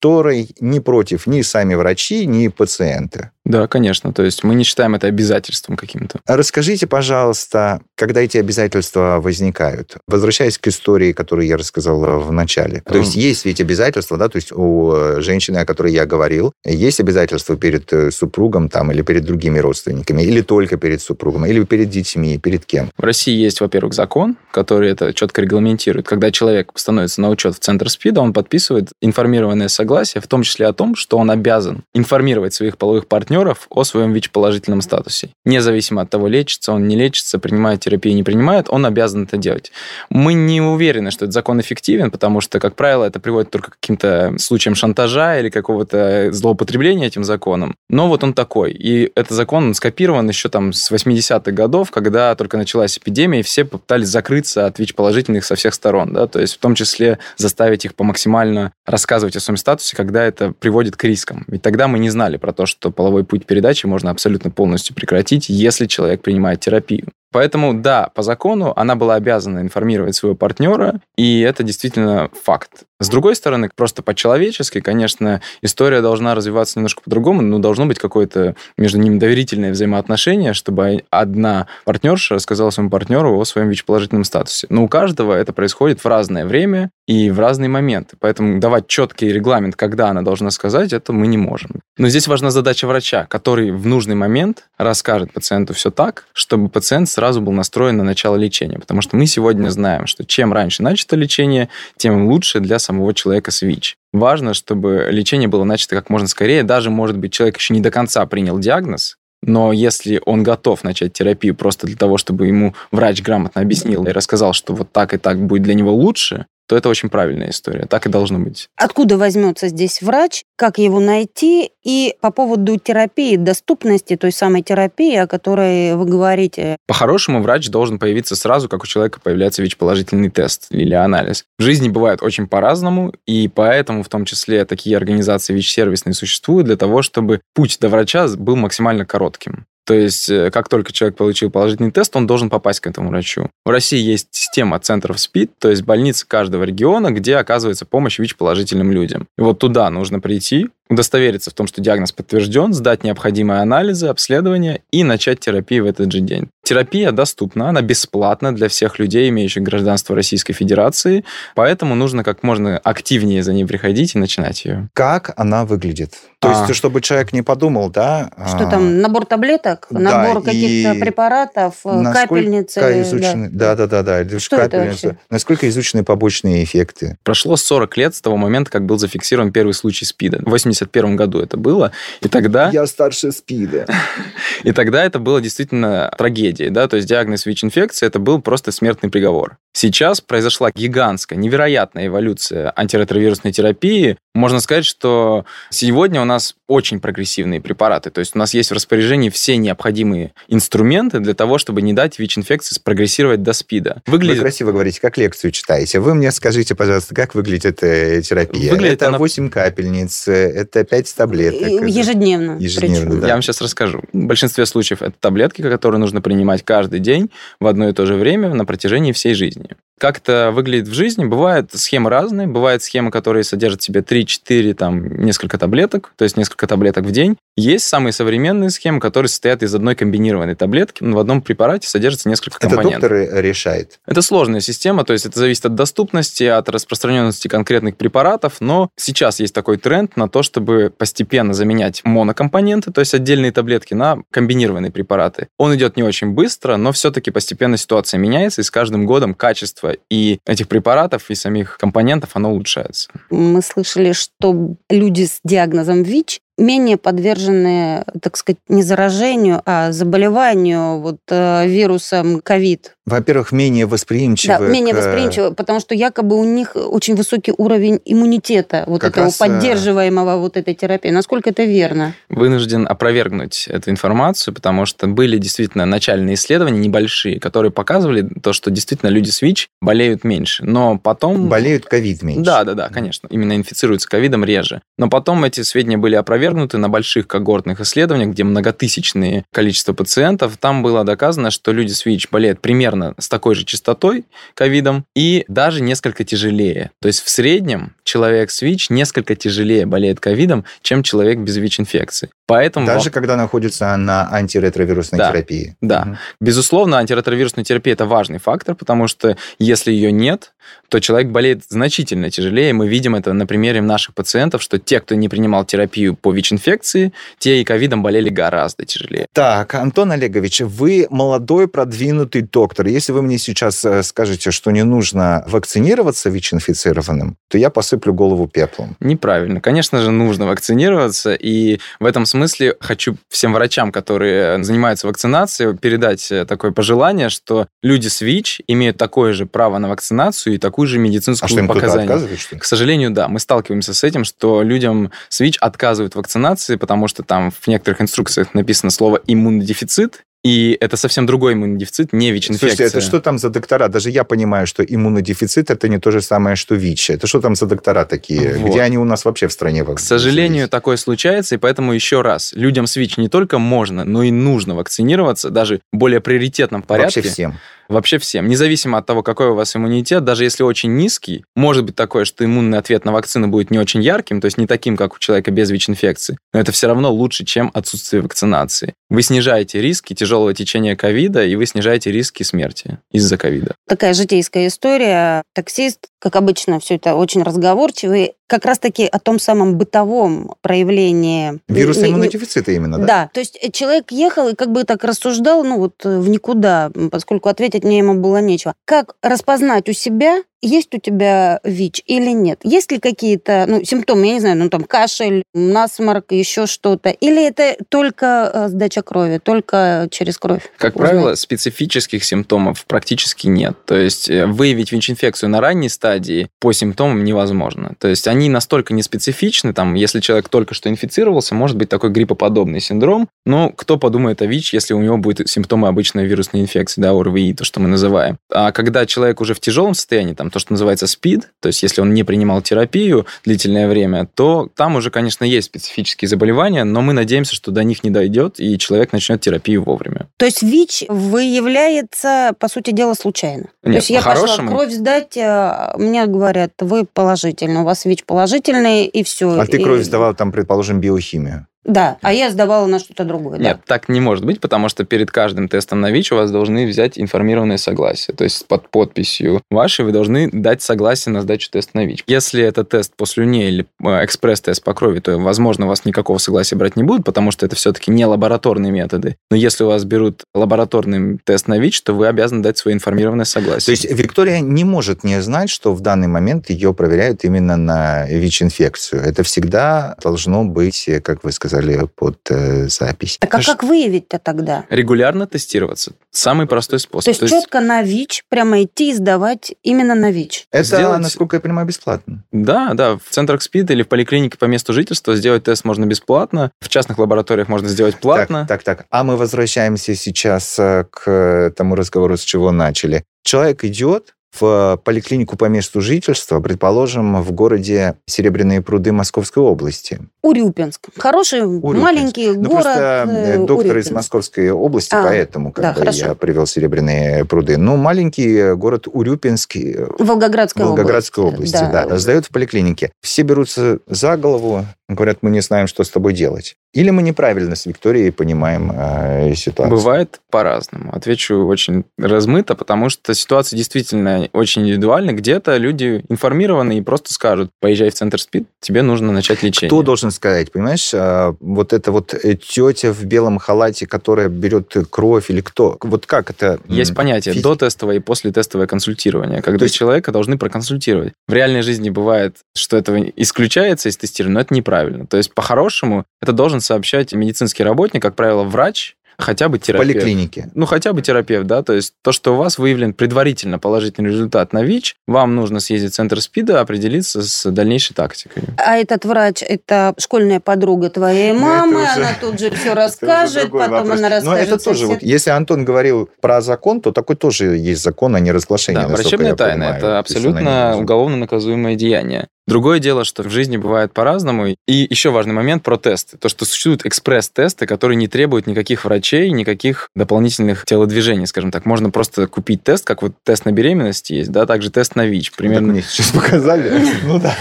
которой 0.00 0.48
не 0.60 0.80
против 0.80 1.26
ни 1.26 1.42
сами 1.42 1.74
врачи, 1.74 2.26
ни 2.26 2.48
пациенты. 2.48 3.30
Да, 3.44 3.66
конечно. 3.66 4.12
То 4.12 4.22
есть 4.22 4.44
мы 4.44 4.54
не 4.54 4.64
считаем 4.64 4.94
это 4.94 5.08
обязательством 5.08 5.76
каким-то. 5.76 6.20
Расскажите, 6.26 6.86
пожалуйста, 6.86 7.80
когда 7.96 8.20
эти 8.20 8.38
обязательства 8.38 9.18
возникают? 9.20 9.96
Возвращаясь 10.06 10.56
к 10.56 10.68
истории, 10.68 11.12
которую 11.12 11.46
я 11.46 11.56
рассказал 11.56 12.20
в 12.20 12.32
начале. 12.32 12.82
То 12.86 12.98
есть 12.98 13.16
есть 13.16 13.44
ведь 13.44 13.60
обязательства, 13.60 14.16
да, 14.16 14.28
то 14.28 14.36
есть 14.36 14.52
у 14.52 15.20
женщины, 15.20 15.58
о 15.58 15.66
которой 15.66 15.92
я 15.92 16.06
говорил, 16.06 16.52
есть 16.64 17.00
обязательства 17.00 17.56
перед 17.56 17.92
э, 17.92 18.10
супругом 18.10 18.68
там 18.68 18.92
или 18.92 19.02
перед 19.02 19.24
другими 19.24 19.58
родственниками, 19.58 20.22
или 20.22 20.42
только 20.42 20.76
перед 20.76 21.02
супругом, 21.02 21.46
или 21.46 21.64
перед 21.64 21.90
детьми, 21.90 22.38
перед 22.38 22.64
кем? 22.64 22.90
В 22.96 23.02
России 23.02 23.34
есть, 23.34 23.60
во-первых, 23.60 23.94
закон, 23.94 24.36
который 24.52 24.90
это 24.90 25.12
четко 25.12 25.42
регламентирует. 25.42 26.06
Когда 26.06 26.30
человек 26.30 26.70
становится 26.74 27.20
на 27.20 27.30
учет 27.30 27.56
в 27.56 27.58
Центр 27.58 27.90
СПИДа, 27.90 28.20
он 28.20 28.32
подписывает 28.32 28.90
информированное 29.00 29.68
согласие, 29.68 29.89
в 29.90 30.26
том 30.26 30.42
числе 30.42 30.66
о 30.66 30.72
том, 30.72 30.94
что 30.94 31.18
он 31.18 31.30
обязан 31.30 31.82
информировать 31.94 32.54
своих 32.54 32.78
половых 32.78 33.06
партнеров 33.06 33.66
о 33.70 33.84
своем 33.84 34.12
ВИЧ-положительном 34.12 34.82
статусе. 34.82 35.30
Независимо 35.44 36.02
от 36.02 36.10
того, 36.10 36.28
лечится 36.28 36.72
он, 36.72 36.86
не 36.88 36.96
лечится, 36.96 37.38
принимает 37.38 37.80
терапию, 37.80 38.14
не 38.14 38.22
принимает, 38.22 38.66
он 38.68 38.86
обязан 38.86 39.24
это 39.24 39.36
делать. 39.36 39.72
Мы 40.08 40.34
не 40.34 40.60
уверены, 40.60 41.10
что 41.10 41.24
этот 41.24 41.34
закон 41.34 41.60
эффективен, 41.60 42.10
потому 42.10 42.40
что, 42.40 42.60
как 42.60 42.76
правило, 42.76 43.04
это 43.04 43.20
приводит 43.20 43.50
только 43.50 43.72
к 43.72 43.74
каким-то 43.80 44.34
случаям 44.38 44.74
шантажа 44.74 45.38
или 45.38 45.50
какого-то 45.50 46.28
злоупотребления 46.32 47.06
этим 47.06 47.24
законом. 47.24 47.74
Но 47.88 48.08
вот 48.08 48.22
он 48.22 48.34
такой. 48.34 48.72
И 48.72 49.10
этот 49.14 49.32
закон 49.32 49.64
он 49.64 49.74
скопирован 49.74 50.28
еще 50.28 50.48
там 50.48 50.72
с 50.72 50.90
80-х 50.90 51.50
годов, 51.52 51.90
когда 51.90 52.34
только 52.34 52.56
началась 52.56 52.98
эпидемия, 52.98 53.40
и 53.40 53.42
все 53.42 53.64
попытались 53.64 54.08
закрыться 54.08 54.66
от 54.66 54.78
ВИЧ-положительных 54.78 55.44
со 55.44 55.54
всех 55.54 55.74
сторон. 55.74 56.12
Да? 56.12 56.26
То 56.26 56.40
есть 56.40 56.54
в 56.54 56.58
том 56.58 56.74
числе 56.74 57.18
заставить 57.36 57.84
их 57.84 57.94
по 57.94 58.04
максимально 58.04 58.72
рассказывать 58.86 59.36
о 59.36 59.40
своем 59.40 59.56
статусе, 59.56 59.79
когда 59.94 60.24
это 60.24 60.52
приводит 60.52 60.96
к 60.96 61.04
рискам. 61.04 61.44
Ведь 61.48 61.62
тогда 61.62 61.88
мы 61.88 61.98
не 61.98 62.10
знали 62.10 62.36
про 62.36 62.52
то, 62.52 62.66
что 62.66 62.90
половой 62.90 63.24
путь 63.24 63.46
передачи 63.46 63.86
можно 63.86 64.10
абсолютно 64.10 64.50
полностью 64.50 64.94
прекратить, 64.94 65.48
если 65.48 65.86
человек 65.86 66.22
принимает 66.22 66.60
терапию. 66.60 67.08
Поэтому, 67.32 67.74
да, 67.74 68.10
по 68.14 68.22
закону 68.22 68.72
она 68.76 68.96
была 68.96 69.14
обязана 69.14 69.60
информировать 69.60 70.16
своего 70.16 70.36
партнера, 70.36 71.00
и 71.16 71.40
это 71.40 71.62
действительно 71.62 72.28
факт. 72.42 72.84
С 73.00 73.08
другой 73.08 73.34
стороны, 73.34 73.70
просто 73.74 74.02
по-человечески, 74.02 74.80
конечно, 74.80 75.40
история 75.62 76.02
должна 76.02 76.34
развиваться 76.34 76.78
немножко 76.78 77.00
по-другому, 77.02 77.40
но 77.40 77.58
должно 77.58 77.86
быть 77.86 77.98
какое-то 77.98 78.56
между 78.76 78.98
ними 78.98 79.18
доверительное 79.18 79.70
взаимоотношение, 79.70 80.52
чтобы 80.52 81.04
одна 81.08 81.66
партнерша 81.86 82.34
рассказала 82.34 82.68
своему 82.70 82.90
партнеру 82.90 83.38
о 83.38 83.44
своем 83.44 83.70
ВИЧ-положительном 83.70 84.24
статусе. 84.24 84.66
Но 84.68 84.84
у 84.84 84.88
каждого 84.88 85.32
это 85.32 85.54
происходит 85.54 86.04
в 86.04 86.06
разное 86.06 86.44
время 86.44 86.90
и 87.06 87.30
в 87.30 87.40
разные 87.40 87.70
моменты. 87.70 88.16
Поэтому 88.20 88.60
давать 88.60 88.86
четкий 88.86 89.32
регламент, 89.32 89.76
когда 89.76 90.10
она 90.10 90.20
должна 90.20 90.50
сказать, 90.50 90.92
это 90.92 91.14
мы 91.14 91.26
не 91.26 91.38
можем. 91.38 91.80
Но 91.96 92.08
здесь 92.08 92.28
важна 92.28 92.50
задача 92.50 92.86
врача, 92.86 93.26
который 93.26 93.70
в 93.72 93.86
нужный 93.86 94.14
момент 94.14 94.66
расскажет 94.76 95.32
пациенту 95.32 95.72
все 95.72 95.90
так, 95.90 96.26
чтобы 96.34 96.68
пациент 96.68 97.08
сразу 97.20 97.42
был 97.42 97.52
настроен 97.52 97.98
на 97.98 98.04
начало 98.04 98.36
лечения. 98.36 98.78
Потому 98.78 99.02
что 99.02 99.14
мы 99.14 99.26
сегодня 99.26 99.68
знаем, 99.68 100.06
что 100.06 100.24
чем 100.24 100.54
раньше 100.54 100.82
начато 100.82 101.16
лечение, 101.16 101.68
тем 101.98 102.28
лучше 102.28 102.60
для 102.60 102.78
самого 102.78 103.12
человека 103.12 103.50
с 103.50 103.60
ВИЧ. 103.60 103.96
Важно, 104.14 104.54
чтобы 104.54 105.08
лечение 105.10 105.46
было 105.46 105.64
начато 105.64 105.96
как 105.96 106.08
можно 106.08 106.26
скорее. 106.28 106.62
Даже, 106.62 106.88
может 106.88 107.18
быть, 107.18 107.32
человек 107.32 107.58
еще 107.58 107.74
не 107.74 107.80
до 107.80 107.90
конца 107.90 108.24
принял 108.24 108.58
диагноз, 108.58 109.16
но 109.42 109.70
если 109.70 110.22
он 110.24 110.42
готов 110.42 110.82
начать 110.82 111.12
терапию 111.12 111.54
просто 111.54 111.86
для 111.86 111.96
того, 111.96 112.16
чтобы 112.16 112.46
ему 112.46 112.74
врач 112.90 113.20
грамотно 113.20 113.60
объяснил 113.60 114.06
и 114.06 114.12
рассказал, 114.12 114.54
что 114.54 114.74
вот 114.74 114.90
так 114.90 115.12
и 115.12 115.18
так 115.18 115.38
будет 115.40 115.62
для 115.62 115.74
него 115.74 115.92
лучше, 115.92 116.46
то 116.70 116.76
это 116.76 116.88
очень 116.88 117.08
правильная 117.08 117.50
история. 117.50 117.86
Так 117.86 118.06
и 118.06 118.08
должно 118.08 118.38
быть. 118.38 118.68
Откуда 118.76 119.18
возьмется 119.18 119.68
здесь 119.68 120.02
врач, 120.02 120.44
как 120.60 120.76
его 120.76 121.00
найти, 121.00 121.70
и 121.82 122.14
по 122.20 122.30
поводу 122.30 122.76
терапии, 122.76 123.36
доступности 123.36 124.14
той 124.16 124.30
самой 124.30 124.60
терапии, 124.60 125.16
о 125.16 125.26
которой 125.26 125.96
вы 125.96 126.04
говорите. 126.04 126.76
По-хорошему, 126.86 127.40
врач 127.40 127.70
должен 127.70 127.98
появиться 127.98 128.36
сразу, 128.36 128.68
как 128.68 128.82
у 128.82 128.86
человека 128.86 129.20
появляется 129.22 129.62
ВИЧ-положительный 129.62 130.28
тест 130.28 130.66
или 130.68 130.92
анализ. 130.92 131.44
В 131.58 131.62
жизни 131.62 131.88
бывает 131.88 132.22
очень 132.22 132.46
по-разному, 132.46 133.14
и 133.26 133.48
поэтому 133.48 134.02
в 134.02 134.10
том 134.10 134.26
числе 134.26 134.66
такие 134.66 134.98
организации 134.98 135.54
ВИЧ-сервисные 135.54 136.12
существуют 136.12 136.66
для 136.66 136.76
того, 136.76 137.00
чтобы 137.00 137.40
путь 137.54 137.78
до 137.80 137.88
врача 137.88 138.28
был 138.28 138.56
максимально 138.56 139.06
коротким. 139.06 139.64
То 139.90 139.94
есть, 139.94 140.30
э, 140.30 140.50
как 140.52 140.68
только 140.68 140.92
человек 140.92 141.16
получил 141.16 141.50
положительный 141.50 141.90
тест, 141.90 142.14
он 142.14 142.26
должен 142.26 142.48
попасть 142.48 142.78
к 142.78 142.86
этому 142.86 143.08
врачу. 143.08 143.50
В 143.64 143.70
России 143.70 143.98
есть 143.98 144.28
система 144.30 144.78
центров 144.78 145.18
СПИД, 145.18 145.58
то 145.58 145.68
есть 145.68 145.82
больницы 145.82 146.26
каждого 146.28 146.62
региона, 146.64 147.10
где 147.10 147.36
оказывается 147.36 147.86
помощь 147.86 148.20
ВИЧ-положительным 148.20 148.92
людям. 148.92 149.26
И 149.36 149.40
вот 149.42 149.58
туда 149.58 149.90
нужно 149.90 150.20
прийти, 150.20 150.49
ici 150.50 150.66
удостовериться 150.90 151.50
в 151.50 151.54
том, 151.54 151.66
что 151.66 151.80
диагноз 151.80 152.12
подтвержден, 152.12 152.74
сдать 152.74 153.04
необходимые 153.04 153.60
анализы, 153.60 154.08
обследования 154.08 154.82
и 154.90 155.04
начать 155.04 155.40
терапию 155.40 155.84
в 155.84 155.86
этот 155.86 156.12
же 156.12 156.20
день. 156.20 156.50
Терапия 156.62 157.10
доступна, 157.10 157.70
она 157.70 157.80
бесплатна 157.80 158.54
для 158.54 158.68
всех 158.68 158.98
людей, 158.98 159.28
имеющих 159.30 159.62
гражданство 159.62 160.14
Российской 160.14 160.52
Федерации, 160.52 161.24
поэтому 161.54 161.94
нужно 161.94 162.22
как 162.22 162.42
можно 162.42 162.76
активнее 162.78 163.42
за 163.42 163.52
ней 163.52 163.64
приходить 163.64 164.14
и 164.14 164.18
начинать 164.18 164.64
ее. 164.64 164.88
Как 164.92 165.32
она 165.36 165.64
выглядит? 165.64 166.12
То 166.40 166.48
а. 166.48 166.66
есть, 166.66 166.74
чтобы 166.74 167.00
человек 167.00 167.32
не 167.32 167.42
подумал, 167.42 167.90
да? 167.90 168.30
А? 168.36 168.48
Что 168.48 168.68
там, 168.68 169.00
набор 169.00 169.26
таблеток, 169.26 169.86
да, 169.90 170.00
набор 170.00 170.42
каких-то 170.42 170.94
препаратов, 170.94 171.74
э, 171.84 172.02
капельницы? 172.12 173.02
Изучены... 173.02 173.48
Да, 173.50 173.74
да, 173.74 173.86
да, 173.86 174.02
да. 174.02 174.24
да. 174.24 174.38
Что 174.38 174.56
капельницы. 174.56 174.98
это 174.98 175.06
вообще? 175.06 175.18
Насколько 175.28 175.68
изучены 175.68 176.02
побочные 176.02 176.64
эффекты? 176.64 177.18
Прошло 177.24 177.56
40 177.56 177.96
лет 177.96 178.14
с 178.14 178.20
того 178.20 178.36
момента, 178.36 178.70
как 178.70 178.86
был 178.86 178.98
зафиксирован 178.98 179.52
первый 179.52 179.74
случай 179.74 180.04
СПИДа. 180.04 180.40
80 180.46 180.79
81 180.80 181.16
году 181.16 181.40
это 181.40 181.56
было. 181.56 181.92
И 182.20 182.28
тогда... 182.28 182.70
Я 182.70 182.86
старше 182.86 183.32
СПИДа. 183.32 183.86
И 184.64 184.72
тогда 184.72 185.04
это 185.04 185.18
было 185.18 185.40
действительно 185.40 186.12
трагедией. 186.16 186.70
Да? 186.70 186.88
То 186.88 186.96
есть 186.96 187.08
диагноз 187.08 187.46
ВИЧ-инфекции 187.46 188.06
это 188.06 188.18
был 188.18 188.40
просто 188.40 188.72
смертный 188.72 189.10
приговор. 189.10 189.56
Сейчас 189.72 190.20
произошла 190.20 190.70
гигантская, 190.74 191.38
невероятная 191.38 192.08
эволюция 192.08 192.72
антиретровирусной 192.76 193.52
терапии. 193.52 194.16
Можно 194.34 194.60
сказать, 194.60 194.84
что 194.84 195.44
сегодня 195.70 196.20
у 196.20 196.24
нас 196.24 196.54
очень 196.66 197.00
прогрессивные 197.00 197.60
препараты. 197.60 198.10
То 198.10 198.20
есть 198.20 198.36
у 198.36 198.38
нас 198.38 198.54
есть 198.54 198.70
в 198.70 198.74
распоряжении 198.74 199.28
все 199.28 199.56
необходимые 199.56 200.32
инструменты 200.48 201.18
для 201.20 201.34
того, 201.34 201.58
чтобы 201.58 201.82
не 201.82 201.92
дать 201.92 202.18
ВИЧ-инфекции 202.18 202.74
спрогрессировать 202.74 203.42
до 203.42 203.52
СПИДа. 203.52 204.02
Выглядит... 204.06 204.38
Вы 204.38 204.42
красиво 204.42 204.72
говорите, 204.72 205.00
как 205.00 205.18
лекцию 205.18 205.50
читаете. 205.50 206.00
Вы 206.00 206.14
мне 206.14 206.30
скажите, 206.30 206.74
пожалуйста, 206.74 207.14
как 207.14 207.34
выглядит 207.34 207.82
эта 207.82 208.22
терапия? 208.22 208.70
Выглядит 208.70 208.94
это 208.94 209.08
она... 209.08 209.18
8 209.18 209.50
капельниц, 209.50 210.28
это 210.28 210.84
5 210.84 211.14
таблеток. 211.16 211.88
Ежедневно. 211.88 212.56
Ежедневно, 212.58 213.20
да. 213.20 213.26
Я 213.28 213.32
вам 213.34 213.42
сейчас 213.42 213.60
расскажу. 213.60 214.02
В 214.12 214.26
большинстве 214.26 214.66
случаев 214.66 215.02
это 215.02 215.14
таблетки, 215.18 215.62
которые 215.62 216.00
нужно 216.00 216.22
принимать 216.22 216.64
каждый 216.64 217.00
день 217.00 217.30
в 217.58 217.66
одно 217.66 217.88
и 217.88 217.92
то 217.92 218.06
же 218.06 218.14
время 218.14 218.54
на 218.54 218.64
протяжении 218.64 219.12
всей 219.12 219.34
жизни. 219.34 219.59
телевидении 219.62 219.89
Как 220.00 220.16
это 220.16 220.50
выглядит 220.50 220.88
в 220.88 220.94
жизни? 220.94 221.26
Бывают 221.26 221.72
схемы 221.74 222.08
разные. 222.08 222.46
Бывают 222.46 222.82
схемы, 222.82 223.10
которые 223.10 223.44
содержат 223.44 223.82
в 223.82 223.84
себе 223.84 224.00
3-4, 224.00 224.72
там, 224.72 225.22
несколько 225.22 225.58
таблеток, 225.58 226.14
то 226.16 226.24
есть 226.24 226.38
несколько 226.38 226.66
таблеток 226.66 227.04
в 227.04 227.12
день. 227.12 227.36
Есть 227.54 227.86
самые 227.86 228.14
современные 228.14 228.70
схемы, 228.70 228.98
которые 228.98 229.28
состоят 229.28 229.62
из 229.62 229.74
одной 229.74 229.94
комбинированной 229.94 230.54
таблетки. 230.54 231.04
В 231.04 231.18
одном 231.18 231.42
препарате 231.42 231.86
содержится 231.86 232.30
несколько 232.30 232.58
компонентов. 232.58 233.04
Это 233.04 233.24
доктор 233.24 233.44
решает? 233.44 234.00
Это 234.06 234.22
сложная 234.22 234.60
система, 234.60 235.04
то 235.04 235.12
есть 235.12 235.26
это 235.26 235.38
зависит 235.38 235.66
от 235.66 235.74
доступности, 235.74 236.44
от 236.44 236.70
распространенности 236.70 237.48
конкретных 237.48 237.96
препаратов, 237.96 238.56
но 238.60 238.88
сейчас 238.96 239.38
есть 239.38 239.54
такой 239.54 239.76
тренд 239.76 240.16
на 240.16 240.30
то, 240.30 240.42
чтобы 240.42 240.90
постепенно 240.96 241.52
заменять 241.52 242.00
монокомпоненты, 242.04 242.90
то 242.90 243.00
есть 243.00 243.12
отдельные 243.12 243.52
таблетки, 243.52 243.92
на 243.92 244.22
комбинированные 244.30 244.90
препараты. 244.90 245.48
Он 245.58 245.74
идет 245.74 245.98
не 245.98 246.02
очень 246.02 246.30
быстро, 246.30 246.78
но 246.78 246.92
все-таки 246.92 247.30
постепенно 247.30 247.76
ситуация 247.76 248.16
меняется, 248.16 248.62
и 248.62 248.64
с 248.64 248.70
каждым 248.70 249.04
годом 249.04 249.34
качество 249.34 249.89
и 250.10 250.38
этих 250.46 250.68
препаратов, 250.68 251.30
и 251.30 251.34
самих 251.34 251.78
компонентов, 251.78 252.30
оно 252.34 252.50
улучшается. 252.50 253.10
Мы 253.30 253.62
слышали, 253.62 254.12
что 254.12 254.76
люди 254.88 255.24
с 255.26 255.40
диагнозом 255.44 256.02
ВИЧ 256.02 256.40
менее 256.60 256.96
подвержены, 256.96 258.04
так 258.20 258.36
сказать, 258.36 258.58
не 258.68 258.82
заражению, 258.82 259.62
а 259.64 259.92
заболеванию 259.92 261.00
вот, 261.00 261.18
э, 261.28 261.66
вирусом 261.66 262.40
ковид. 262.40 262.94
Во-первых, 263.06 263.50
менее 263.50 263.86
восприимчивы. 263.86 264.58
Да, 264.58 264.68
менее 264.68 264.94
к... 264.94 264.98
восприимчивы, 264.98 265.52
потому 265.52 265.80
что 265.80 265.94
якобы 265.94 266.36
у 266.36 266.44
них 266.44 266.76
очень 266.76 267.16
высокий 267.16 267.52
уровень 267.56 268.00
иммунитета, 268.04 268.84
вот 268.86 269.00
как 269.00 269.12
этого 269.12 269.26
раз... 269.26 269.36
Э, 269.36 269.46
поддерживаемого 269.46 270.36
вот 270.36 270.56
этой 270.56 270.74
терапии. 270.74 271.10
Насколько 271.10 271.50
это 271.50 271.64
верно? 271.64 272.14
Вынужден 272.28 272.86
опровергнуть 272.86 273.66
эту 273.66 273.90
информацию, 273.90 274.54
потому 274.54 274.86
что 274.86 275.08
были 275.08 275.38
действительно 275.38 275.86
начальные 275.86 276.34
исследования 276.34 276.78
небольшие, 276.78 277.40
которые 277.40 277.72
показывали 277.72 278.22
то, 278.22 278.52
что 278.52 278.70
действительно 278.70 279.08
люди 279.08 279.30
с 279.30 279.42
ВИЧ 279.42 279.68
болеют 279.80 280.22
меньше. 280.22 280.64
Но 280.64 280.98
потом... 280.98 281.48
Болеют 281.48 281.86
ковид 281.86 282.22
меньше. 282.22 282.44
Да, 282.44 282.64
да, 282.64 282.74
да, 282.74 282.88
конечно. 282.90 283.26
Именно 283.30 283.56
инфицируются 283.56 284.08
ковидом 284.08 284.44
реже. 284.44 284.82
Но 284.98 285.08
потом 285.08 285.42
эти 285.44 285.62
сведения 285.62 285.96
были 285.96 286.14
опровергнуты 286.14 286.49
опровергнуты 286.50 286.78
на 286.78 286.88
больших 286.88 287.26
когортных 287.26 287.80
исследованиях, 287.80 288.30
где 288.30 288.44
многотысячные 288.44 289.44
количество 289.52 289.92
пациентов. 289.92 290.56
Там 290.58 290.82
было 290.82 291.04
доказано, 291.04 291.50
что 291.50 291.72
люди 291.72 291.92
с 291.92 292.04
ВИЧ 292.04 292.28
болеют 292.30 292.60
примерно 292.60 293.14
с 293.18 293.28
такой 293.28 293.54
же 293.54 293.64
частотой 293.64 294.24
ковидом 294.54 295.04
и 295.14 295.44
даже 295.48 295.80
несколько 295.80 296.24
тяжелее. 296.24 296.90
То 297.00 297.08
есть 297.08 297.22
в 297.22 297.30
среднем 297.30 297.94
человек 298.04 298.50
с 298.50 298.62
ВИЧ 298.62 298.90
несколько 298.90 299.36
тяжелее 299.36 299.86
болеет 299.86 300.20
ковидом, 300.20 300.64
чем 300.82 301.02
человек 301.02 301.38
без 301.38 301.56
ВИЧ-инфекции. 301.56 302.30
Поэтому... 302.50 302.86
Даже 302.86 303.10
когда 303.10 303.36
находится 303.36 303.96
на 303.96 304.28
антиретровирусной 304.32 305.18
да, 305.18 305.30
терапии. 305.30 305.76
Да. 305.80 306.02
Угу. 306.02 306.16
Безусловно, 306.40 306.98
антиретровирусная 306.98 307.64
терапия– 307.64 307.92
это 307.94 308.06
важный 308.06 308.38
фактор, 308.38 308.74
потому 308.74 309.08
что 309.08 309.36
если 309.58 309.92
ее 309.92 310.10
нет, 310.10 310.52
то 310.88 311.00
человек 311.00 311.30
болеет 311.30 311.62
значительно 311.68 312.30
тяжелее. 312.30 312.72
Мы 312.72 312.88
видим 312.88 313.14
это 313.14 313.32
на 313.32 313.46
примере 313.46 313.80
наших 313.80 314.14
пациентов, 314.14 314.62
что 314.62 314.78
те, 314.78 315.00
кто 315.00 315.14
не 315.14 315.28
принимал 315.28 315.64
терапию 315.64 316.16
по 316.16 316.32
ВИЧ-инфекции, 316.32 317.12
те 317.38 317.60
и 317.60 317.64
ковидом 317.64 318.02
болели 318.02 318.28
гораздо 318.28 318.84
тяжелее. 318.84 319.26
Так, 319.32 319.74
Антон 319.74 320.12
Олегович, 320.12 320.60
вы 320.60 321.06
молодой, 321.10 321.68
продвинутый 321.68 322.42
доктор. 322.42 322.86
Если 322.86 323.12
вы 323.12 323.22
мне 323.22 323.38
сейчас 323.38 323.84
э, 323.84 324.02
скажете, 324.02 324.50
что 324.50 324.70
не 324.70 324.82
нужно 324.82 325.44
вакцинироваться 325.46 326.28
ВИЧ-инфицированным, 326.30 327.36
то 327.48 327.58
я 327.58 327.70
посыплю 327.70 328.12
голову 328.12 328.48
пеплом. 328.48 328.96
Неправильно. 329.00 329.60
Конечно 329.60 330.00
же, 330.00 330.10
нужно 330.10 330.46
вакцинироваться, 330.46 331.34
и 331.34 331.78
в 332.00 332.04
этом 332.04 332.26
смысле 332.26 332.39
смысле 332.40 332.76
хочу 332.80 333.16
всем 333.28 333.52
врачам, 333.52 333.92
которые 333.92 334.62
занимаются 334.64 335.06
вакцинацией, 335.06 335.76
передать 335.76 336.32
э, 336.32 336.46
такое 336.46 336.72
пожелание, 336.72 337.28
что 337.28 337.66
люди 337.82 338.08
с 338.08 338.20
ВИЧ 338.22 338.62
имеют 338.66 338.96
такое 338.96 339.32
же 339.32 339.46
право 339.46 339.78
на 339.78 339.88
вакцинацию 339.88 340.54
и 340.54 340.58
такую 340.58 340.88
же 340.88 340.98
медицинскую 340.98 341.46
а 341.46 341.50
что, 341.50 341.60
им 341.60 341.68
показание. 341.68 342.36
Что 342.36 342.58
К 342.58 342.64
сожалению, 342.64 343.10
да. 343.10 343.28
Мы 343.28 343.40
сталкиваемся 343.40 343.92
с 343.92 344.04
этим, 344.04 344.24
что 344.24 344.62
людям 344.62 345.10
с 345.28 345.40
ВИЧ 345.40 345.58
отказывают 345.60 346.14
вакцинации, 346.14 346.76
потому 346.76 347.08
что 347.08 347.22
там 347.22 347.50
в 347.50 347.66
некоторых 347.68 348.00
инструкциях 348.00 348.54
написано 348.54 348.90
слово 348.90 349.20
иммунодефицит, 349.26 350.22
и 350.42 350.76
это 350.80 350.96
совсем 350.96 351.26
другой 351.26 351.52
иммунодефицит, 351.52 352.12
не 352.12 352.32
ВИЧ-инфекция. 352.32 352.68
Слушайте, 352.68 352.84
это 352.84 353.00
что 353.00 353.20
там 353.20 353.38
за 353.38 353.50
доктора? 353.50 353.88
Даже 353.88 354.10
я 354.10 354.24
понимаю, 354.24 354.66
что 354.66 354.82
иммунодефицит– 354.82 355.70
это 355.72 355.88
не 355.88 355.98
то 355.98 356.10
же 356.10 356.22
самое, 356.22 356.56
что 356.56 356.74
ВИЧ. 356.74 357.10
Это 357.10 357.26
что 357.26 357.40
там 357.40 357.54
за 357.54 357.66
доктора 357.66 358.06
такие? 358.06 358.56
Вот. 358.56 358.70
Где 358.70 358.80
они 358.80 358.96
у 358.96 359.04
нас 359.04 359.24
вообще 359.26 359.48
в 359.48 359.52
стране? 359.52 359.84
К 359.84 359.98
сожалению, 359.98 360.68
такое 360.68 360.96
случается, 360.96 361.56
и 361.56 361.58
поэтому 361.58 361.92
еще 361.92 362.22
раз, 362.22 362.52
людям 362.54 362.86
с 362.86 362.96
ВИЧ 362.96 363.18
не 363.18 363.28
только 363.28 363.58
можно, 363.58 364.04
но 364.04 364.22
и 364.22 364.30
нужно 364.30 364.74
вакцинироваться, 364.74 365.50
даже 365.50 365.80
в 365.92 365.96
более 365.96 366.20
приоритетном 366.20 366.82
порядке. 366.82 367.20
Вообще 367.20 367.30
всем. 367.30 367.58
Вообще 367.90 368.18
всем. 368.18 368.46
Независимо 368.46 368.98
от 368.98 369.06
того, 369.06 369.24
какой 369.24 369.48
у 369.48 369.54
вас 369.54 369.74
иммунитет, 369.74 370.22
даже 370.22 370.44
если 370.44 370.62
очень 370.62 370.94
низкий, 370.94 371.44
может 371.56 371.84
быть 371.84 371.96
такое, 371.96 372.24
что 372.24 372.44
иммунный 372.44 372.78
ответ 372.78 373.04
на 373.04 373.10
вакцину 373.10 373.48
будет 373.48 373.72
не 373.72 373.80
очень 373.80 374.00
ярким, 374.00 374.40
то 374.40 374.44
есть 374.44 374.58
не 374.58 374.68
таким, 374.68 374.96
как 374.96 375.14
у 375.14 375.18
человека 375.18 375.50
без 375.50 375.70
ВИЧ-инфекции, 375.72 376.38
но 376.54 376.60
это 376.60 376.70
все 376.70 376.86
равно 376.86 377.12
лучше, 377.12 377.44
чем 377.44 377.72
отсутствие 377.74 378.22
вакцинации. 378.22 378.94
Вы 379.08 379.22
снижаете 379.22 379.82
риски 379.82 380.14
тяжелого 380.14 380.54
течения 380.54 380.94
ковида, 380.94 381.44
и 381.44 381.56
вы 381.56 381.66
снижаете 381.66 382.12
риски 382.12 382.44
смерти 382.44 382.98
из-за 383.10 383.36
ковида. 383.36 383.74
Такая 383.88 384.14
житейская 384.14 384.68
история. 384.68 385.42
Таксист, 385.52 386.06
как 386.20 386.36
обычно, 386.36 386.78
все 386.78 386.96
это 386.96 387.14
очень 387.14 387.42
разговорчивый. 387.42 388.34
Как 388.46 388.66
раз-таки 388.66 389.06
о 389.06 389.18
том 389.18 389.38
самом 389.38 389.76
бытовом 389.76 390.54
проявлении... 390.60 391.60
Вируса 391.66 392.08
иммунодефицита 392.08 392.72
именно, 392.72 392.98
да? 392.98 393.06
Да. 393.06 393.30
То 393.32 393.40
есть 393.40 393.58
человек 393.72 394.12
ехал 394.12 394.48
и 394.48 394.54
как 394.54 394.70
бы 394.70 394.84
так 394.84 395.02
рассуждал, 395.02 395.64
ну 395.64 395.78
вот 395.78 396.04
в 396.04 396.28
никуда, 396.28 396.90
поскольку 397.10 397.48
ответить 397.48 397.84
мне 397.84 397.98
ему 397.98 398.14
было 398.14 398.40
нечего. 398.42 398.74
Как 398.84 399.14
распознать 399.22 399.88
у 399.88 399.92
себя 399.92 400.42
есть 400.62 400.94
у 400.94 400.98
тебя 400.98 401.60
ВИЧ 401.64 402.02
или 402.06 402.30
нет? 402.30 402.60
Есть 402.64 402.92
ли 402.92 402.98
какие-то 402.98 403.64
ну, 403.68 403.84
симптомы, 403.84 404.26
я 404.26 404.34
не 404.34 404.40
знаю, 404.40 404.56
ну 404.56 404.68
там 404.68 404.84
кашель, 404.84 405.42
насморк, 405.54 406.32
еще 406.32 406.66
что-то? 406.66 407.10
Или 407.10 407.46
это 407.46 407.76
только 407.88 408.50
э, 408.52 408.68
сдача 408.68 409.02
крови, 409.02 409.38
только 409.38 410.08
через 410.10 410.38
кровь? 410.38 410.70
Как 410.76 410.96
узнать? 410.96 411.10
правило, 411.10 411.34
специфических 411.34 412.24
симптомов 412.24 412.84
практически 412.86 413.46
нет. 413.46 413.76
То 413.86 413.96
есть 413.96 414.28
э, 414.28 414.46
выявить 414.46 414.92
ВИЧ-инфекцию 414.92 415.50
на 415.50 415.60
ранней 415.60 415.88
стадии 415.88 416.48
по 416.60 416.72
симптомам 416.72 417.24
невозможно. 417.24 417.94
То 417.98 418.08
есть 418.08 418.28
они 418.28 418.48
настолько 418.48 418.94
не 418.94 419.02
специфичны, 419.02 419.72
там, 419.72 419.94
если 419.94 420.20
человек 420.20 420.48
только 420.48 420.74
что 420.74 420.88
инфицировался, 420.88 421.54
может 421.54 421.76
быть 421.76 421.88
такой 421.88 422.10
гриппоподобный 422.10 422.80
синдром, 422.80 423.28
но 423.46 423.70
кто 423.70 423.96
подумает 423.96 424.42
о 424.42 424.46
ВИЧ, 424.46 424.74
если 424.74 424.94
у 424.94 425.00
него 425.00 425.16
будут 425.16 425.48
симптомы 425.48 425.88
обычной 425.88 426.26
вирусной 426.26 426.62
инфекции, 426.62 427.00
да, 427.00 427.10
ОРВИ, 427.10 427.54
то, 427.54 427.64
что 427.64 427.80
мы 427.80 427.88
называем. 427.88 428.38
А 428.52 428.72
когда 428.72 429.06
человек 429.06 429.40
уже 429.40 429.54
в 429.54 429.60
тяжелом 429.60 429.94
состоянии, 429.94 430.34
там, 430.34 430.49
то, 430.50 430.58
что 430.58 430.72
называется 430.72 431.06
СПИД, 431.06 431.50
то 431.60 431.68
есть 431.68 431.82
если 431.82 432.00
он 432.00 432.14
не 432.14 432.24
принимал 432.24 432.62
терапию 432.62 433.26
длительное 433.44 433.88
время, 433.88 434.28
то 434.34 434.68
там 434.74 434.96
уже, 434.96 435.10
конечно, 435.10 435.44
есть 435.44 435.66
специфические 435.66 436.28
заболевания, 436.28 436.84
но 436.84 437.00
мы 437.00 437.12
надеемся, 437.12 437.54
что 437.54 437.70
до 437.70 437.84
них 437.84 438.04
не 438.04 438.10
дойдет, 438.10 438.58
и 438.58 438.78
человек 438.78 439.12
начнет 439.12 439.40
терапию 439.40 439.82
вовремя. 439.82 440.28
То 440.36 440.46
есть 440.46 440.62
ВИЧ 440.62 441.04
выявляется, 441.08 442.52
по 442.58 442.68
сути 442.68 442.90
дела, 442.90 443.14
случайно? 443.14 443.68
То 443.82 443.88
Нет, 443.88 443.96
есть 443.96 444.10
я 444.10 444.22
пошла 444.22 444.56
кровь 444.56 444.92
сдать, 444.92 445.36
а 445.38 445.94
мне 445.96 446.26
говорят, 446.26 446.72
вы 446.80 447.04
положительный, 447.04 447.80
у 447.80 447.84
вас 447.84 448.04
ВИЧ 448.04 448.24
положительный, 448.24 449.06
и 449.06 449.22
все. 449.22 449.58
А 449.58 449.66
ты 449.66 449.82
кровь 449.82 450.02
сдавал, 450.02 450.34
там, 450.34 450.52
предположим, 450.52 451.00
биохимию. 451.00 451.66
Да, 451.84 452.18
а 452.20 452.32
я 452.32 452.50
сдавала 452.50 452.86
на 452.86 452.98
что-то 452.98 453.24
другое. 453.24 453.58
да. 453.58 453.64
Нет, 453.64 453.80
так 453.86 454.08
не 454.08 454.20
может 454.20 454.44
быть, 454.44 454.60
потому 454.60 454.88
что 454.88 455.04
перед 455.04 455.30
каждым 455.30 455.68
тестом 455.68 456.00
на 456.00 456.10
ВИЧ 456.10 456.32
у 456.32 456.36
вас 456.36 456.50
должны 456.50 456.86
взять 456.86 457.18
информированное 457.18 457.78
согласие. 457.78 458.36
То 458.36 458.44
есть 458.44 458.66
под 458.66 458.90
подписью 458.90 459.62
вашей 459.70 460.04
вы 460.04 460.12
должны 460.12 460.50
дать 460.52 460.82
согласие 460.82 461.32
на 461.32 461.40
сдачу 461.40 461.70
теста 461.70 461.92
на 461.94 462.04
ВИЧ. 462.04 462.24
Если 462.26 462.62
это 462.62 462.84
тест 462.84 463.14
по 463.16 463.24
слюне 463.24 463.68
или 463.68 463.86
э, 464.02 464.24
экспресс-тест 464.24 464.84
по 464.84 464.92
крови, 464.92 465.20
то, 465.20 465.38
возможно, 465.38 465.86
у 465.86 465.88
вас 465.88 466.04
никакого 466.04 466.36
согласия 466.38 466.76
брать 466.76 466.96
не 466.96 467.02
будут, 467.02 467.24
потому 467.24 467.50
что 467.50 467.64
это 467.64 467.76
все-таки 467.76 468.10
не 468.10 468.26
лабораторные 468.26 468.92
методы. 468.92 469.36
Но 469.50 469.56
если 469.56 469.84
у 469.84 469.86
вас 469.86 470.04
берут 470.04 470.42
лабораторный 470.54 471.38
тест 471.44 471.66
на 471.66 471.78
ВИЧ, 471.78 472.02
то 472.02 472.12
вы 472.12 472.26
обязаны 472.28 472.62
дать 472.62 472.76
свое 472.76 472.94
информированное 472.94 473.46
согласие. 473.46 473.86
То 473.86 473.92
есть 473.92 474.10
Виктория 474.10 474.60
не 474.60 474.84
может 474.84 475.24
не 475.24 475.40
знать, 475.40 475.70
что 475.70 475.94
в 475.94 476.00
данный 476.02 476.28
момент 476.28 476.68
ее 476.68 476.92
проверяют 476.92 477.44
именно 477.44 477.76
на 477.76 478.26
ВИЧ-инфекцию. 478.26 479.22
Это 479.22 479.42
всегда 479.44 480.16
должно 480.22 480.64
быть, 480.64 481.08
как 481.24 481.42
вы 481.42 481.52
сказали, 481.52 481.69
под 482.14 482.38
э, 482.50 482.88
запись. 482.88 483.38
Так 483.40 483.54
а 483.54 483.62
как 483.62 483.82
выявить-то 483.82 484.38
тогда? 484.38 484.84
Регулярно 484.90 485.46
тестироваться. 485.46 486.12
Самый 486.30 486.66
простой 486.66 487.00
способ. 487.00 487.36
То 487.36 487.44
есть, 487.44 487.54
четко 487.54 487.80
на 487.80 488.02
ВИЧ 488.02 488.44
прямо 488.48 488.82
идти 488.82 489.10
и 489.10 489.14
сдавать 489.14 489.74
именно 489.82 490.14
на 490.14 490.30
ВИЧ. 490.30 490.66
Это, 490.70 490.84
Сделать- 490.84 491.20
насколько 491.20 491.56
я 491.56 491.60
понимаю, 491.60 491.86
бесплатно. 491.86 492.44
Да, 492.52 492.94
да, 492.94 493.16
в 493.16 493.30
центрах 493.30 493.62
СПИД 493.62 493.90
или 493.90 494.02
в 494.02 494.08
поликлинике 494.08 494.58
по 494.58 494.66
месту 494.66 494.92
жительства 494.92 495.36
сделать 495.36 495.64
тест 495.64 495.84
можно 495.84 496.06
бесплатно, 496.06 496.70
в 496.80 496.88
частных 496.88 497.18
лабораториях 497.18 497.68
можно 497.68 497.88
сделать 497.88 498.16
платно. 498.16 498.66
Так, 498.68 498.82
так, 498.82 498.98
так. 498.98 499.06
А 499.10 499.24
мы 499.24 499.36
возвращаемся 499.36 500.14
сейчас 500.14 500.78
э, 500.78 501.04
к 501.10 501.72
тому 501.76 501.94
разговору, 501.94 502.36
с 502.36 502.42
чего 502.42 502.70
начали. 502.70 503.24
Человек 503.42 503.84
идет 503.84 504.34
в 504.58 505.00
поликлинику 505.04 505.56
по 505.56 505.66
месту 505.66 506.00
жительства, 506.00 506.60
предположим, 506.60 507.40
в 507.42 507.52
городе 507.52 508.16
Серебряные 508.26 508.82
пруды 508.82 509.12
Московской 509.12 509.62
области. 509.62 510.20
Урюпинск. 510.42 511.08
Хороший 511.18 511.62
Урюпинск. 511.62 512.02
маленький 512.02 512.48
Ну, 512.48 512.54
город. 512.70 512.72
просто 512.84 513.24
э, 513.28 513.54
э, 513.54 513.58
доктор 513.58 513.86
из 513.86 513.90
Урюпинск. 513.90 514.12
Московской 514.12 514.70
области, 514.70 515.14
А, 515.14 515.22
поэтому 515.22 515.72
как 515.72 515.82
да, 515.82 515.92
бы 515.92 515.98
хорошо. 516.00 516.26
я 516.26 516.34
привел 516.34 516.66
Серебряные 516.66 517.44
пруды. 517.44 517.76
Ну, 517.76 517.96
маленький 517.96 518.56
э, 518.56 518.74
город 518.74 519.06
Урюпинск, 519.12 519.76
Волгоградская 520.18 520.86
Волгоградской 520.86 521.44
область. 521.44 521.74
области, 521.74 521.92
да. 521.92 522.18
сдают 522.18 522.46
в 522.46 522.50
поликлинике. 522.50 523.12
Все 523.20 523.42
берутся 523.42 523.98
за 524.06 524.36
голову, 524.36 524.86
говорят, 525.08 525.38
мы 525.42 525.50
не 525.50 525.60
знаем, 525.60 525.86
что 525.86 526.04
с 526.04 526.10
тобой 526.10 526.32
делать. 526.32 526.76
Или 526.92 527.10
мы 527.10 527.22
неправильно 527.22 527.76
с 527.76 527.86
Викторией 527.86 528.32
понимаем 528.32 528.90
э, 528.92 529.54
ситуацию. 529.54 529.96
Бывает 529.96 530.40
по-разному. 530.50 531.12
Отвечу 531.14 531.66
очень 531.66 532.04
размыто, 532.18 532.74
потому 532.74 533.10
что 533.10 533.32
ситуация 533.34 533.76
действительно 533.76 534.48
очень 534.52 534.82
индивидуальна. 534.82 535.32
Где-то 535.32 535.76
люди 535.76 536.24
информированы 536.28 536.98
и 536.98 537.02
просто 537.02 537.32
скажут, 537.32 537.70
поезжай 537.80 538.10
в 538.10 538.14
центр 538.14 538.40
СПИД, 538.40 538.66
тебе 538.80 539.02
нужно 539.02 539.30
начать 539.32 539.62
лечение. 539.62 539.88
Кто 539.88 540.02
должен 540.02 540.29
сказать, 540.30 540.72
понимаешь, 540.72 541.10
а, 541.14 541.54
вот 541.60 541.92
эта 541.92 542.12
вот 542.12 542.34
э, 542.34 542.56
тетя 542.56 543.12
в 543.12 543.24
белом 543.24 543.58
халате, 543.58 544.06
которая 544.06 544.48
берет 544.48 544.94
кровь 545.10 545.50
или 545.50 545.60
кто? 545.60 545.96
Вот 546.00 546.26
как 546.26 546.50
это? 546.50 546.80
Есть 546.88 547.14
понятие 547.14 547.54
физи- 547.54 547.62
до 547.62 547.74
тестовое 547.76 548.16
и 548.16 548.20
после 548.20 548.52
тестовое 548.52 548.86
консультирование, 548.86 549.62
когда 549.62 549.78
То 549.78 549.84
есть- 549.84 549.94
человека 549.94 550.32
должны 550.32 550.58
проконсультировать. 550.58 551.32
В 551.48 551.52
реальной 551.52 551.82
жизни 551.82 552.10
бывает, 552.10 552.56
что 552.76 552.96
этого 552.96 553.20
исключается 553.36 554.08
из 554.08 554.16
тестирования, 554.16 554.54
но 554.54 554.60
это 554.60 554.74
неправильно. 554.74 555.26
То 555.26 555.36
есть, 555.36 555.52
по-хорошему, 555.54 556.24
это 556.42 556.52
должен 556.52 556.80
сообщать 556.80 557.32
медицинский 557.32 557.82
работник, 557.84 558.22
как 558.22 558.34
правило, 558.36 558.62
врач, 558.64 559.14
хотя 559.40 559.68
бы 559.68 559.78
в 559.78 559.82
терапевт. 559.82 560.12
поликлинике. 560.12 560.70
Ну, 560.74 560.86
хотя 560.86 561.12
бы 561.12 561.22
терапевт, 561.22 561.66
да, 561.66 561.82
то 561.82 561.92
есть 561.92 562.14
то, 562.22 562.32
что 562.32 562.54
у 562.54 562.56
вас 562.56 562.78
выявлен 562.78 563.12
предварительно 563.14 563.78
положительный 563.78 564.30
результат 564.30 564.72
на 564.72 564.82
ВИЧ, 564.82 565.16
вам 565.26 565.54
нужно 565.56 565.80
съездить 565.80 566.12
в 566.12 566.14
центр 566.14 566.40
СПИДа, 566.40 566.80
определиться 566.80 567.42
с 567.42 567.70
дальнейшей 567.70 568.14
тактикой. 568.14 568.62
А 568.76 568.96
этот 568.96 569.24
врач, 569.24 569.62
это 569.62 570.14
школьная 570.18 570.60
подруга 570.60 571.10
твоей 571.10 571.52
мамы, 571.52 572.02
уже- 572.02 572.10
она 572.12 572.30
тут 572.40 572.58
же 572.58 572.70
все 572.70 572.94
расскажет, 572.94 573.70
потом 573.70 573.90
вопрос. 573.90 574.18
она 574.18 574.28
Но 574.28 574.34
расскажет. 574.36 574.68
это 574.68 574.84
тоже, 574.84 575.06
вот, 575.06 575.22
если 575.22 575.50
Антон 575.50 575.84
говорил 575.84 576.28
про 576.40 576.60
закон, 576.60 577.00
то 577.00 577.12
такой 577.12 577.36
тоже 577.36 577.76
есть 577.76 578.02
закон 578.02 578.34
о 578.36 578.40
неразглашении. 578.40 579.00
Да, 579.00 579.08
врачебная 579.08 579.54
тайна 579.56 579.74
понимаю. 579.74 579.96
это 579.98 580.18
абсолютно 580.18 580.96
уголовно 580.98 581.36
наказуемое 581.36 581.94
деяние. 581.96 582.48
Другое 582.70 583.00
дело, 583.00 583.24
что 583.24 583.42
в 583.42 583.50
жизни 583.50 583.76
бывает 583.76 584.12
по-разному. 584.12 584.68
И 584.68 585.06
еще 585.10 585.30
важный 585.30 585.52
момент 585.52 585.82
про 585.82 585.96
тесты. 585.96 586.36
То, 586.36 586.48
что 586.48 586.64
существуют 586.64 587.04
экспресс-тесты, 587.04 587.84
которые 587.84 588.16
не 588.16 588.28
требуют 588.28 588.68
никаких 588.68 589.04
врачей, 589.04 589.50
никаких 589.50 590.08
дополнительных 590.14 590.84
телодвижений, 590.86 591.46
скажем 591.46 591.72
так. 591.72 591.84
Можно 591.84 592.10
просто 592.10 592.46
купить 592.46 592.84
тест, 592.84 593.04
как 593.04 593.22
вот 593.22 593.32
тест 593.42 593.64
на 593.64 593.72
беременность 593.72 594.30
есть, 594.30 594.52
да, 594.52 594.66
также 594.66 594.92
тест 594.92 595.16
на 595.16 595.26
ВИЧ. 595.26 595.50
Так 595.50 595.56
Примерно 595.56 595.92
мне 595.92 596.02
сейчас 596.02 596.30
показали. 596.30 597.00
Ну 597.24 597.38
да. 597.38 597.56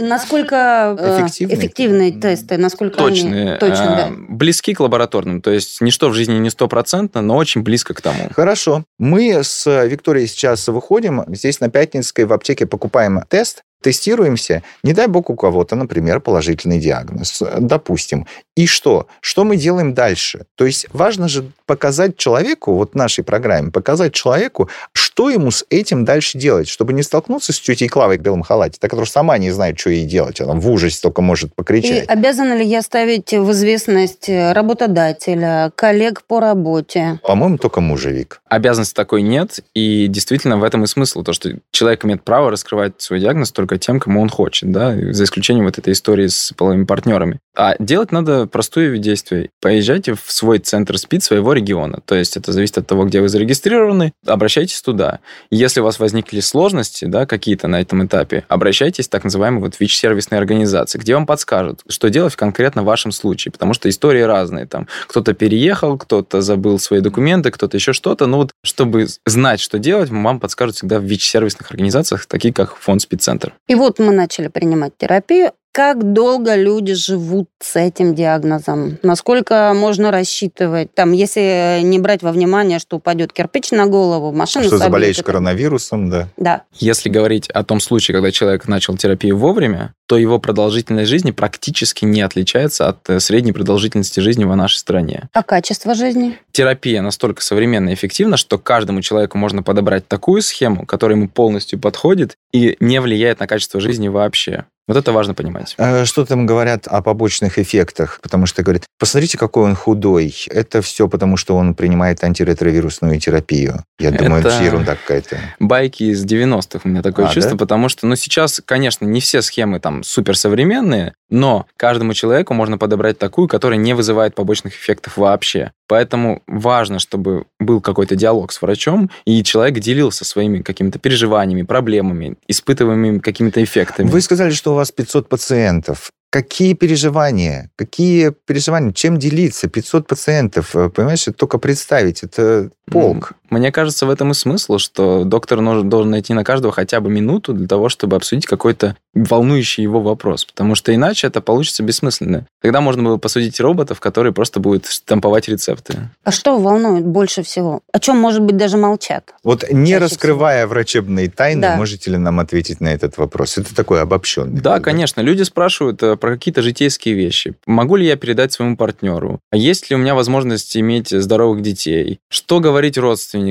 Насколько 0.00 0.96
э, 0.98 1.26
Эффективные? 1.26 2.12
тесты, 2.12 2.58
насколько 2.58 2.96
точные, 2.96 3.58
да. 3.60 4.10
близки 4.28 4.74
к 4.74 4.80
лабораторным. 4.80 5.40
То 5.40 5.50
есть 5.50 5.80
ничто 5.80 6.08
в 6.08 6.14
жизни 6.14 6.34
не 6.34 6.50
стопроцентно, 6.50 7.22
но 7.22 7.36
очень 7.36 7.62
близко 7.62 7.94
к 7.94 8.00
тому. 8.00 8.28
Хорошо. 8.34 8.84
Мы 8.98 9.42
с 9.42 9.66
Викторией 9.86 10.26
сейчас 10.26 10.66
выходим. 10.68 11.24
Здесь 11.28 11.60
на 11.60 11.70
Пятницкой 11.70 12.24
в 12.24 12.32
аптеке 12.32 12.66
покупаем 12.66 13.20
тест, 13.28 13.62
тестируемся. 13.82 14.62
Не 14.84 14.92
дай 14.92 15.06
бог 15.06 15.30
у 15.30 15.36
кого-то, 15.36 15.76
например, 15.76 16.20
положительный 16.20 16.78
диагноз. 16.78 17.42
Допустим. 17.58 18.26
И 18.54 18.66
что? 18.66 19.06
Что 19.20 19.44
мы 19.44 19.56
делаем 19.56 19.94
дальше? 19.94 20.44
То 20.56 20.66
есть 20.66 20.86
важно 20.92 21.26
же 21.26 21.50
показать 21.64 22.18
человеку, 22.18 22.74
вот 22.74 22.92
в 22.92 22.94
нашей 22.94 23.24
программе, 23.24 23.70
показать 23.70 24.12
человеку, 24.12 24.68
что 24.92 25.30
ему 25.30 25.50
с 25.50 25.64
этим 25.70 26.04
дальше 26.04 26.36
делать, 26.36 26.68
чтобы 26.68 26.92
не 26.92 27.02
столкнуться 27.02 27.54
с 27.54 27.60
тетей 27.60 27.88
Клавой 27.88 28.18
в 28.18 28.20
белом 28.20 28.42
халате, 28.42 28.76
та, 28.78 28.88
которая 28.88 29.08
сама 29.08 29.38
не 29.38 29.50
знает, 29.50 29.80
что 29.80 29.88
ей 29.88 30.04
делать. 30.04 30.40
Она 30.42 30.52
в 30.52 30.68
ужасе 30.68 31.00
только 31.00 31.22
может 31.22 31.50
И 31.52 31.54
покричать. 31.54 32.08
обязана 32.08 32.54
ли 32.54 32.64
я 32.66 32.82
ставить 32.82 33.32
в 33.32 33.50
известность 33.52 34.28
работодателя, 34.28 35.72
коллег 35.74 36.22
по 36.22 36.40
работе? 36.40 37.20
По-моему, 37.26 37.56
только 37.56 37.80
мужевик. 37.80 38.42
Обязанности 38.48 38.94
такой 38.94 39.22
нет, 39.22 39.60
и 39.72 40.08
действительно 40.08 40.58
в 40.58 40.64
этом 40.64 40.84
и 40.84 40.86
смысл, 40.86 41.22
то, 41.22 41.32
что 41.32 41.50
человек 41.70 42.04
имеет 42.04 42.22
право 42.22 42.50
раскрывать 42.50 43.00
свой 43.00 43.20
диагноз 43.20 43.50
только 43.52 43.78
тем, 43.78 43.98
кому 43.98 44.20
он 44.20 44.28
хочет, 44.28 44.70
да, 44.70 44.94
за 45.12 45.24
исключением 45.24 45.64
вот 45.64 45.78
этой 45.78 45.94
истории 45.94 46.26
с 46.26 46.52
половыми 46.54 46.84
партнерами. 46.84 47.38
А 47.56 47.76
делать 47.78 48.12
надо 48.12 48.41
простое 48.46 48.96
действие. 48.98 49.50
Поезжайте 49.60 50.14
в 50.14 50.24
свой 50.26 50.58
центр 50.58 50.98
СПИД 50.98 51.22
своего 51.22 51.52
региона, 51.52 52.00
то 52.04 52.14
есть 52.14 52.36
это 52.36 52.52
зависит 52.52 52.78
от 52.78 52.86
того, 52.86 53.04
где 53.04 53.20
вы 53.20 53.28
зарегистрированы, 53.28 54.12
обращайтесь 54.26 54.80
туда. 54.82 55.20
Если 55.50 55.80
у 55.80 55.84
вас 55.84 55.98
возникли 55.98 56.40
сложности, 56.40 57.04
да, 57.04 57.26
какие-то 57.26 57.68
на 57.68 57.80
этом 57.80 58.04
этапе, 58.04 58.44
обращайтесь 58.48 59.06
в 59.06 59.10
так 59.10 59.24
называемые 59.24 59.62
вот 59.62 59.78
ВИЧ-сервисные 59.78 60.38
организации, 60.38 60.98
где 60.98 61.14
вам 61.14 61.26
подскажут, 61.26 61.80
что 61.88 62.10
делать 62.10 62.32
в 62.32 62.36
конкретно 62.36 62.82
вашем 62.82 63.12
случае, 63.12 63.52
потому 63.52 63.74
что 63.74 63.88
истории 63.88 64.22
разные. 64.22 64.66
Там 64.66 64.88
кто-то 65.06 65.34
переехал, 65.34 65.98
кто-то 65.98 66.40
забыл 66.40 66.78
свои 66.78 67.00
документы, 67.00 67.50
кто-то 67.50 67.76
еще 67.76 67.92
что-то. 67.92 68.26
Ну 68.26 68.38
вот, 68.38 68.52
чтобы 68.64 69.06
знать, 69.26 69.60
что 69.60 69.78
делать, 69.78 70.10
вам 70.10 70.40
подскажут 70.40 70.76
всегда 70.76 70.98
в 70.98 71.04
ВИЧ-сервисных 71.04 71.70
организациях, 71.70 72.26
такие 72.26 72.52
как 72.52 72.76
фонд 72.76 73.02
Спидцентр. 73.02 73.54
И 73.68 73.74
вот 73.74 73.98
мы 73.98 74.12
начали 74.12 74.48
принимать 74.48 74.92
терапию, 74.96 75.52
как 75.72 76.12
долго 76.12 76.54
люди 76.54 76.92
живут 76.92 77.48
с 77.60 77.76
этим 77.76 78.14
диагнозом? 78.14 78.98
Насколько 79.02 79.72
можно 79.74 80.10
рассчитывать? 80.10 80.94
Там, 80.94 81.12
если 81.12 81.80
не 81.82 81.98
брать 81.98 82.22
во 82.22 82.30
внимание, 82.30 82.78
что 82.78 82.98
упадет 82.98 83.32
кирпич 83.32 83.70
на 83.70 83.86
голову, 83.86 84.32
машина 84.32 84.66
Что 84.66 84.76
заболеешь 84.76 85.16
это- 85.16 85.24
коронавирусом, 85.24 86.10
да. 86.10 86.28
Да. 86.36 86.62
Если 86.74 87.08
говорить 87.08 87.48
о 87.48 87.64
том 87.64 87.80
случае, 87.80 88.14
когда 88.14 88.30
человек 88.30 88.68
начал 88.68 88.96
терапию 88.98 89.38
вовремя, 89.38 89.94
то 90.06 90.18
его 90.18 90.38
продолжительность 90.38 91.08
жизни 91.08 91.30
практически 91.30 92.04
не 92.04 92.20
отличается 92.20 92.88
от 92.88 93.08
э, 93.08 93.18
средней 93.18 93.52
продолжительности 93.52 94.20
жизни 94.20 94.44
в 94.44 94.54
нашей 94.54 94.76
стране. 94.76 95.30
А 95.32 95.42
качество 95.42 95.94
жизни? 95.94 96.38
Терапия 96.52 97.00
настолько 97.00 97.40
современна 97.42 97.90
и 97.90 97.94
эффективна, 97.94 98.36
что 98.36 98.58
каждому 98.58 99.00
человеку 99.00 99.38
можно 99.38 99.62
подобрать 99.62 100.06
такую 100.06 100.42
схему, 100.42 100.84
которая 100.84 101.16
ему 101.16 101.28
полностью 101.30 101.78
подходит 101.78 102.36
и 102.52 102.76
не 102.78 103.00
влияет 103.00 103.40
на 103.40 103.46
качество 103.46 103.80
жизни 103.80 104.08
вообще. 104.08 104.66
Вот 104.88 104.96
это 104.96 105.12
важно 105.12 105.32
понимать. 105.34 105.74
Э, 105.78 106.04
Что 106.04 106.24
там 106.24 106.44
говорят 106.44 106.88
о 106.88 107.02
побочных 107.02 107.58
эффектах? 107.58 108.18
Потому 108.20 108.46
что 108.46 108.62
говорят, 108.64 108.84
посмотрите, 108.98 109.38
какой 109.38 109.64
он 109.64 109.74
худой. 109.76 110.34
Это 110.50 110.82
все 110.82 111.08
потому, 111.08 111.36
что 111.36 111.56
он 111.56 111.74
принимает 111.74 112.22
антиретровирусную 112.24 113.20
терапию. 113.20 113.84
Я 114.00 114.10
думаю, 114.10 114.40
Это- 114.40 114.48
это 114.48 114.64
ерунда 114.64 114.96
какая-то. 114.96 115.38
Байки 115.60 116.04
из 116.04 116.24
90-х 116.24 116.80
у 116.84 116.88
меня 116.88 117.02
такое 117.02 117.26
А, 117.26 117.32
чувство, 117.32 117.52
да? 117.52 117.58
потому 117.58 117.88
что, 117.88 118.06
ну, 118.08 118.16
сейчас, 118.16 118.60
конечно, 118.64 119.04
не 119.04 119.20
все 119.20 119.40
схемы 119.42 119.78
там 119.78 120.02
суперсовременные, 120.02 121.14
но 121.32 121.66
каждому 121.76 122.12
человеку 122.12 122.52
можно 122.52 122.76
подобрать 122.76 123.18
такую, 123.18 123.48
которая 123.48 123.78
не 123.78 123.94
вызывает 123.94 124.34
побочных 124.34 124.74
эффектов 124.74 125.16
вообще. 125.16 125.72
Поэтому 125.88 126.42
важно, 126.46 126.98
чтобы 126.98 127.46
был 127.58 127.80
какой-то 127.80 128.16
диалог 128.16 128.52
с 128.52 128.60
врачом, 128.60 129.10
и 129.24 129.42
человек 129.42 129.78
делился 129.78 130.24
своими 130.24 130.60
какими-то 130.60 130.98
переживаниями, 130.98 131.62
проблемами, 131.62 132.36
испытываемыми 132.48 133.18
какими-то 133.18 133.64
эффектами. 133.64 134.08
Вы 134.08 134.20
сказали, 134.20 134.50
что 134.50 134.72
у 134.72 134.76
вас 134.76 134.92
500 134.92 135.28
пациентов. 135.28 136.10
Какие 136.30 136.74
переживания? 136.74 137.70
Какие 137.76 138.32
переживания? 138.46 138.92
Чем 138.92 139.18
делиться? 139.18 139.68
500 139.68 140.06
пациентов. 140.06 140.74
Э, 140.74 140.88
Понимаешь, 140.88 141.28
это 141.28 141.36
только 141.36 141.58
представить. 141.58 142.22
Это 142.22 142.70
полк. 142.86 143.32
Мне 143.52 143.70
кажется, 143.70 144.06
в 144.06 144.10
этом 144.10 144.30
и 144.30 144.34
смысл, 144.34 144.78
что 144.78 145.24
доктор 145.24 145.60
должен 145.84 146.10
найти 146.10 146.32
на 146.32 146.42
каждого 146.42 146.72
хотя 146.72 147.00
бы 147.00 147.10
минуту 147.10 147.52
для 147.52 147.68
того, 147.68 147.90
чтобы 147.90 148.16
обсудить 148.16 148.46
какой-то 148.46 148.96
волнующий 149.12 149.82
его 149.82 150.00
вопрос. 150.00 150.46
Потому 150.46 150.74
что 150.74 150.94
иначе 150.94 151.26
это 151.26 151.42
получится 151.42 151.82
бессмысленно. 151.82 152.46
Тогда 152.62 152.80
можно 152.80 153.02
было 153.02 153.18
посудить 153.18 153.60
роботов, 153.60 154.00
которые 154.00 154.32
просто 154.32 154.58
будут 154.58 154.86
штамповать 154.86 155.48
рецепты. 155.48 156.08
А 156.24 156.30
что 156.30 156.58
волнует 156.58 157.04
больше 157.04 157.42
всего? 157.42 157.82
О 157.92 157.98
чем, 158.00 158.16
может 158.16 158.40
быть, 158.40 158.56
даже 158.56 158.78
молчат? 158.78 159.34
Вот 159.44 159.70
не 159.70 159.90
Чаще 159.90 159.98
раскрывая 159.98 160.66
врачебные 160.66 161.28
тайны, 161.28 161.60
Да. 161.60 161.76
можете 161.76 162.10
ли 162.10 162.16
нам 162.16 162.40
ответить 162.40 162.80
на 162.80 162.88
этот 162.88 163.18
вопрос? 163.18 163.58
Это 163.58 163.74
такой 163.74 164.00
обобщенный. 164.00 164.62
Да, 164.62 164.70
вывод. 164.70 164.84
конечно. 164.84 165.20
Люди 165.20 165.42
спрашивают 165.42 166.02
э, 166.02 166.16
про 166.16 166.36
какие-то 166.36 166.62
житейские 166.62 167.14
вещи. 167.14 167.52
Могу 167.66 167.96
ли 167.96 168.06
я 168.06 168.16
передать 168.16 168.54
своему 168.54 168.78
партнеру? 168.78 169.40
А 169.50 169.58
есть 169.58 169.90
ли 169.90 169.96
у 169.96 169.98
меня 169.98 170.14
возможность 170.14 170.74
иметь 170.74 171.10
здоровых 171.10 171.60
детей? 171.60 172.20
Что 172.30 172.58
говорить 172.58 172.96
родственникам? 172.96 173.41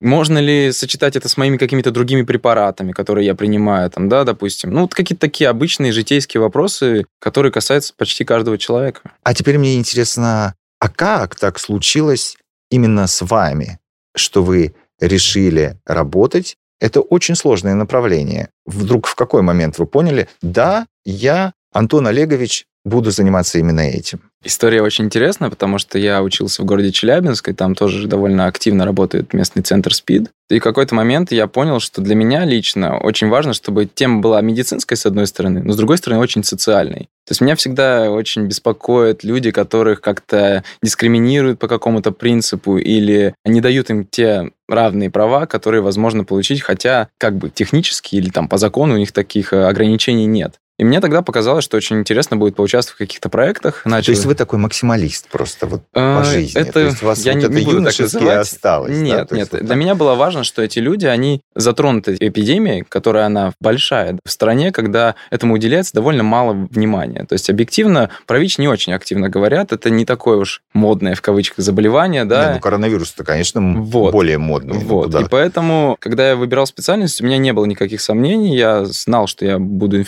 Можно 0.00 0.38
ли 0.38 0.72
сочетать 0.72 1.16
это 1.16 1.28
с 1.28 1.36
моими 1.36 1.56
какими-то 1.56 1.90
другими 1.90 2.22
препаратами, 2.22 2.92
которые 2.92 3.26
я 3.26 3.34
принимаю, 3.34 3.90
там, 3.90 4.08
да, 4.08 4.24
допустим? 4.24 4.70
Ну, 4.72 4.82
вот 4.82 4.94
какие-то 4.94 5.20
такие 5.20 5.48
обычные 5.48 5.92
житейские 5.92 6.40
вопросы, 6.40 7.06
которые 7.20 7.52
касаются 7.52 7.94
почти 7.96 8.24
каждого 8.24 8.58
человека. 8.58 9.02
А 9.22 9.34
теперь 9.34 9.58
мне 9.58 9.76
интересно, 9.76 10.54
а 10.78 10.88
как 10.88 11.36
так 11.36 11.58
случилось 11.58 12.36
именно 12.70 13.06
с 13.06 13.22
вами, 13.22 13.78
что 14.16 14.42
вы 14.42 14.74
решили 15.00 15.78
работать? 15.86 16.56
Это 16.80 17.00
очень 17.00 17.36
сложное 17.36 17.74
направление. 17.74 18.48
Вдруг 18.64 19.06
в 19.06 19.14
какой 19.14 19.42
момент 19.42 19.78
вы 19.78 19.86
поняли, 19.86 20.28
да, 20.40 20.86
я, 21.04 21.52
Антон 21.72 22.06
Олегович, 22.06 22.66
буду 22.84 23.10
заниматься 23.10 23.58
именно 23.58 23.80
этим? 23.80 24.20
История 24.42 24.80
очень 24.80 25.04
интересная, 25.04 25.50
потому 25.50 25.78
что 25.78 25.98
я 25.98 26.22
учился 26.22 26.62
в 26.62 26.64
городе 26.64 26.92
Челябинск, 26.92 27.50
и 27.50 27.52
там 27.52 27.74
тоже 27.74 28.08
довольно 28.08 28.46
активно 28.46 28.86
работает 28.86 29.34
местный 29.34 29.62
центр 29.62 29.94
СПИД. 29.94 30.30
И 30.48 30.58
в 30.58 30.62
какой-то 30.62 30.94
момент 30.94 31.30
я 31.30 31.46
понял, 31.46 31.78
что 31.78 32.00
для 32.00 32.14
меня 32.14 32.44
лично 32.46 32.98
очень 32.98 33.28
важно, 33.28 33.52
чтобы 33.52 33.84
тема 33.84 34.20
была 34.20 34.40
медицинской, 34.40 34.96
с 34.96 35.04
одной 35.04 35.26
стороны, 35.26 35.62
но 35.62 35.72
с 35.72 35.76
другой 35.76 35.98
стороны 35.98 36.22
очень 36.22 36.42
социальной. 36.42 37.08
То 37.26 37.32
есть 37.32 37.42
меня 37.42 37.54
всегда 37.54 38.10
очень 38.10 38.46
беспокоят 38.46 39.24
люди, 39.24 39.50
которых 39.50 40.00
как-то 40.00 40.64
дискриминируют 40.82 41.58
по 41.58 41.68
какому-то 41.68 42.10
принципу 42.10 42.78
или 42.78 43.34
не 43.44 43.60
дают 43.60 43.90
им 43.90 44.04
те 44.04 44.50
равные 44.68 45.10
права, 45.10 45.46
которые 45.46 45.82
возможно 45.82 46.24
получить, 46.24 46.62
хотя 46.62 47.08
как 47.18 47.36
бы 47.36 47.50
технически 47.50 48.16
или 48.16 48.30
там 48.30 48.48
по 48.48 48.56
закону 48.56 48.94
у 48.94 48.98
них 48.98 49.12
таких 49.12 49.52
э, 49.52 49.64
ограничений 49.64 50.26
нет. 50.26 50.54
И 50.80 50.84
мне 50.84 51.00
тогда 51.00 51.20
показалось, 51.20 51.62
что 51.62 51.76
очень 51.76 51.98
интересно 51.98 52.38
будет 52.38 52.56
поучаствовать 52.56 52.96
в 52.96 52.98
каких-то 52.98 53.28
проектах. 53.28 53.82
То 53.82 53.88
Начал- 53.90 54.12
есть 54.12 54.24
вы 54.24 54.34
такой 54.34 54.58
максималист 54.58 55.28
просто 55.28 55.66
вот 55.66 55.82
по 55.92 56.24
жизни. 56.24 56.58
Это, 56.58 56.72
То 56.72 56.80
есть 56.80 57.02
у 57.02 57.06
вас 57.06 57.18
я 57.26 57.32
вот 57.34 57.38
не, 57.40 57.44
это 57.44 57.54
не 57.54 57.64
буду 57.66 57.84
так 57.84 57.98
называть. 57.98 58.38
осталось. 58.38 58.96
да? 58.96 59.04
Нет, 59.04 59.28
То 59.28 59.34
есть 59.36 59.52
нет. 59.52 59.52
вот 59.52 59.60
Для 59.60 59.68
так. 59.68 59.76
меня 59.76 59.94
было 59.94 60.14
важно, 60.14 60.42
что 60.42 60.62
эти 60.62 60.78
люди, 60.78 61.04
они 61.04 61.42
затронуты 61.54 62.16
эпидемией, 62.18 62.82
которая 62.88 63.26
она 63.26 63.52
большая 63.60 64.18
в 64.24 64.30
стране, 64.30 64.72
когда 64.72 65.16
этому 65.30 65.52
уделяется 65.54 65.92
довольно 65.92 66.22
мало 66.22 66.54
внимания. 66.70 67.26
То 67.28 67.34
есть 67.34 67.50
объективно 67.50 68.08
про 68.26 68.38
ВИЧ 68.38 68.56
не 68.56 68.68
очень 68.68 68.94
активно 68.94 69.28
говорят. 69.28 69.72
Это 69.72 69.90
не 69.90 70.06
такое 70.06 70.38
уж 70.38 70.62
модное 70.72 71.14
в 71.14 71.20
кавычках 71.20 71.62
заболевание, 71.62 72.24
да. 72.24 72.48
Не, 72.48 72.54
ну, 72.54 72.60
коронавирус-то, 72.60 73.22
конечно, 73.22 73.60
Вот. 73.82 74.12
более 74.12 74.38
модный. 74.38 74.78
Ну, 74.78 74.80
Вот. 74.80 75.04
куда? 75.06 75.20
И 75.20 75.24
поэтому, 75.28 75.96
когда 76.00 76.30
я 76.30 76.36
выбирал 76.36 76.66
специальность, 76.66 77.20
у 77.20 77.26
меня 77.26 77.36
не 77.36 77.52
было 77.52 77.66
никаких 77.66 78.00
сомнений. 78.00 78.56
Я 78.56 78.86
знал, 78.86 79.26
что 79.26 79.44
я 79.44 79.58
буду 79.58 80.00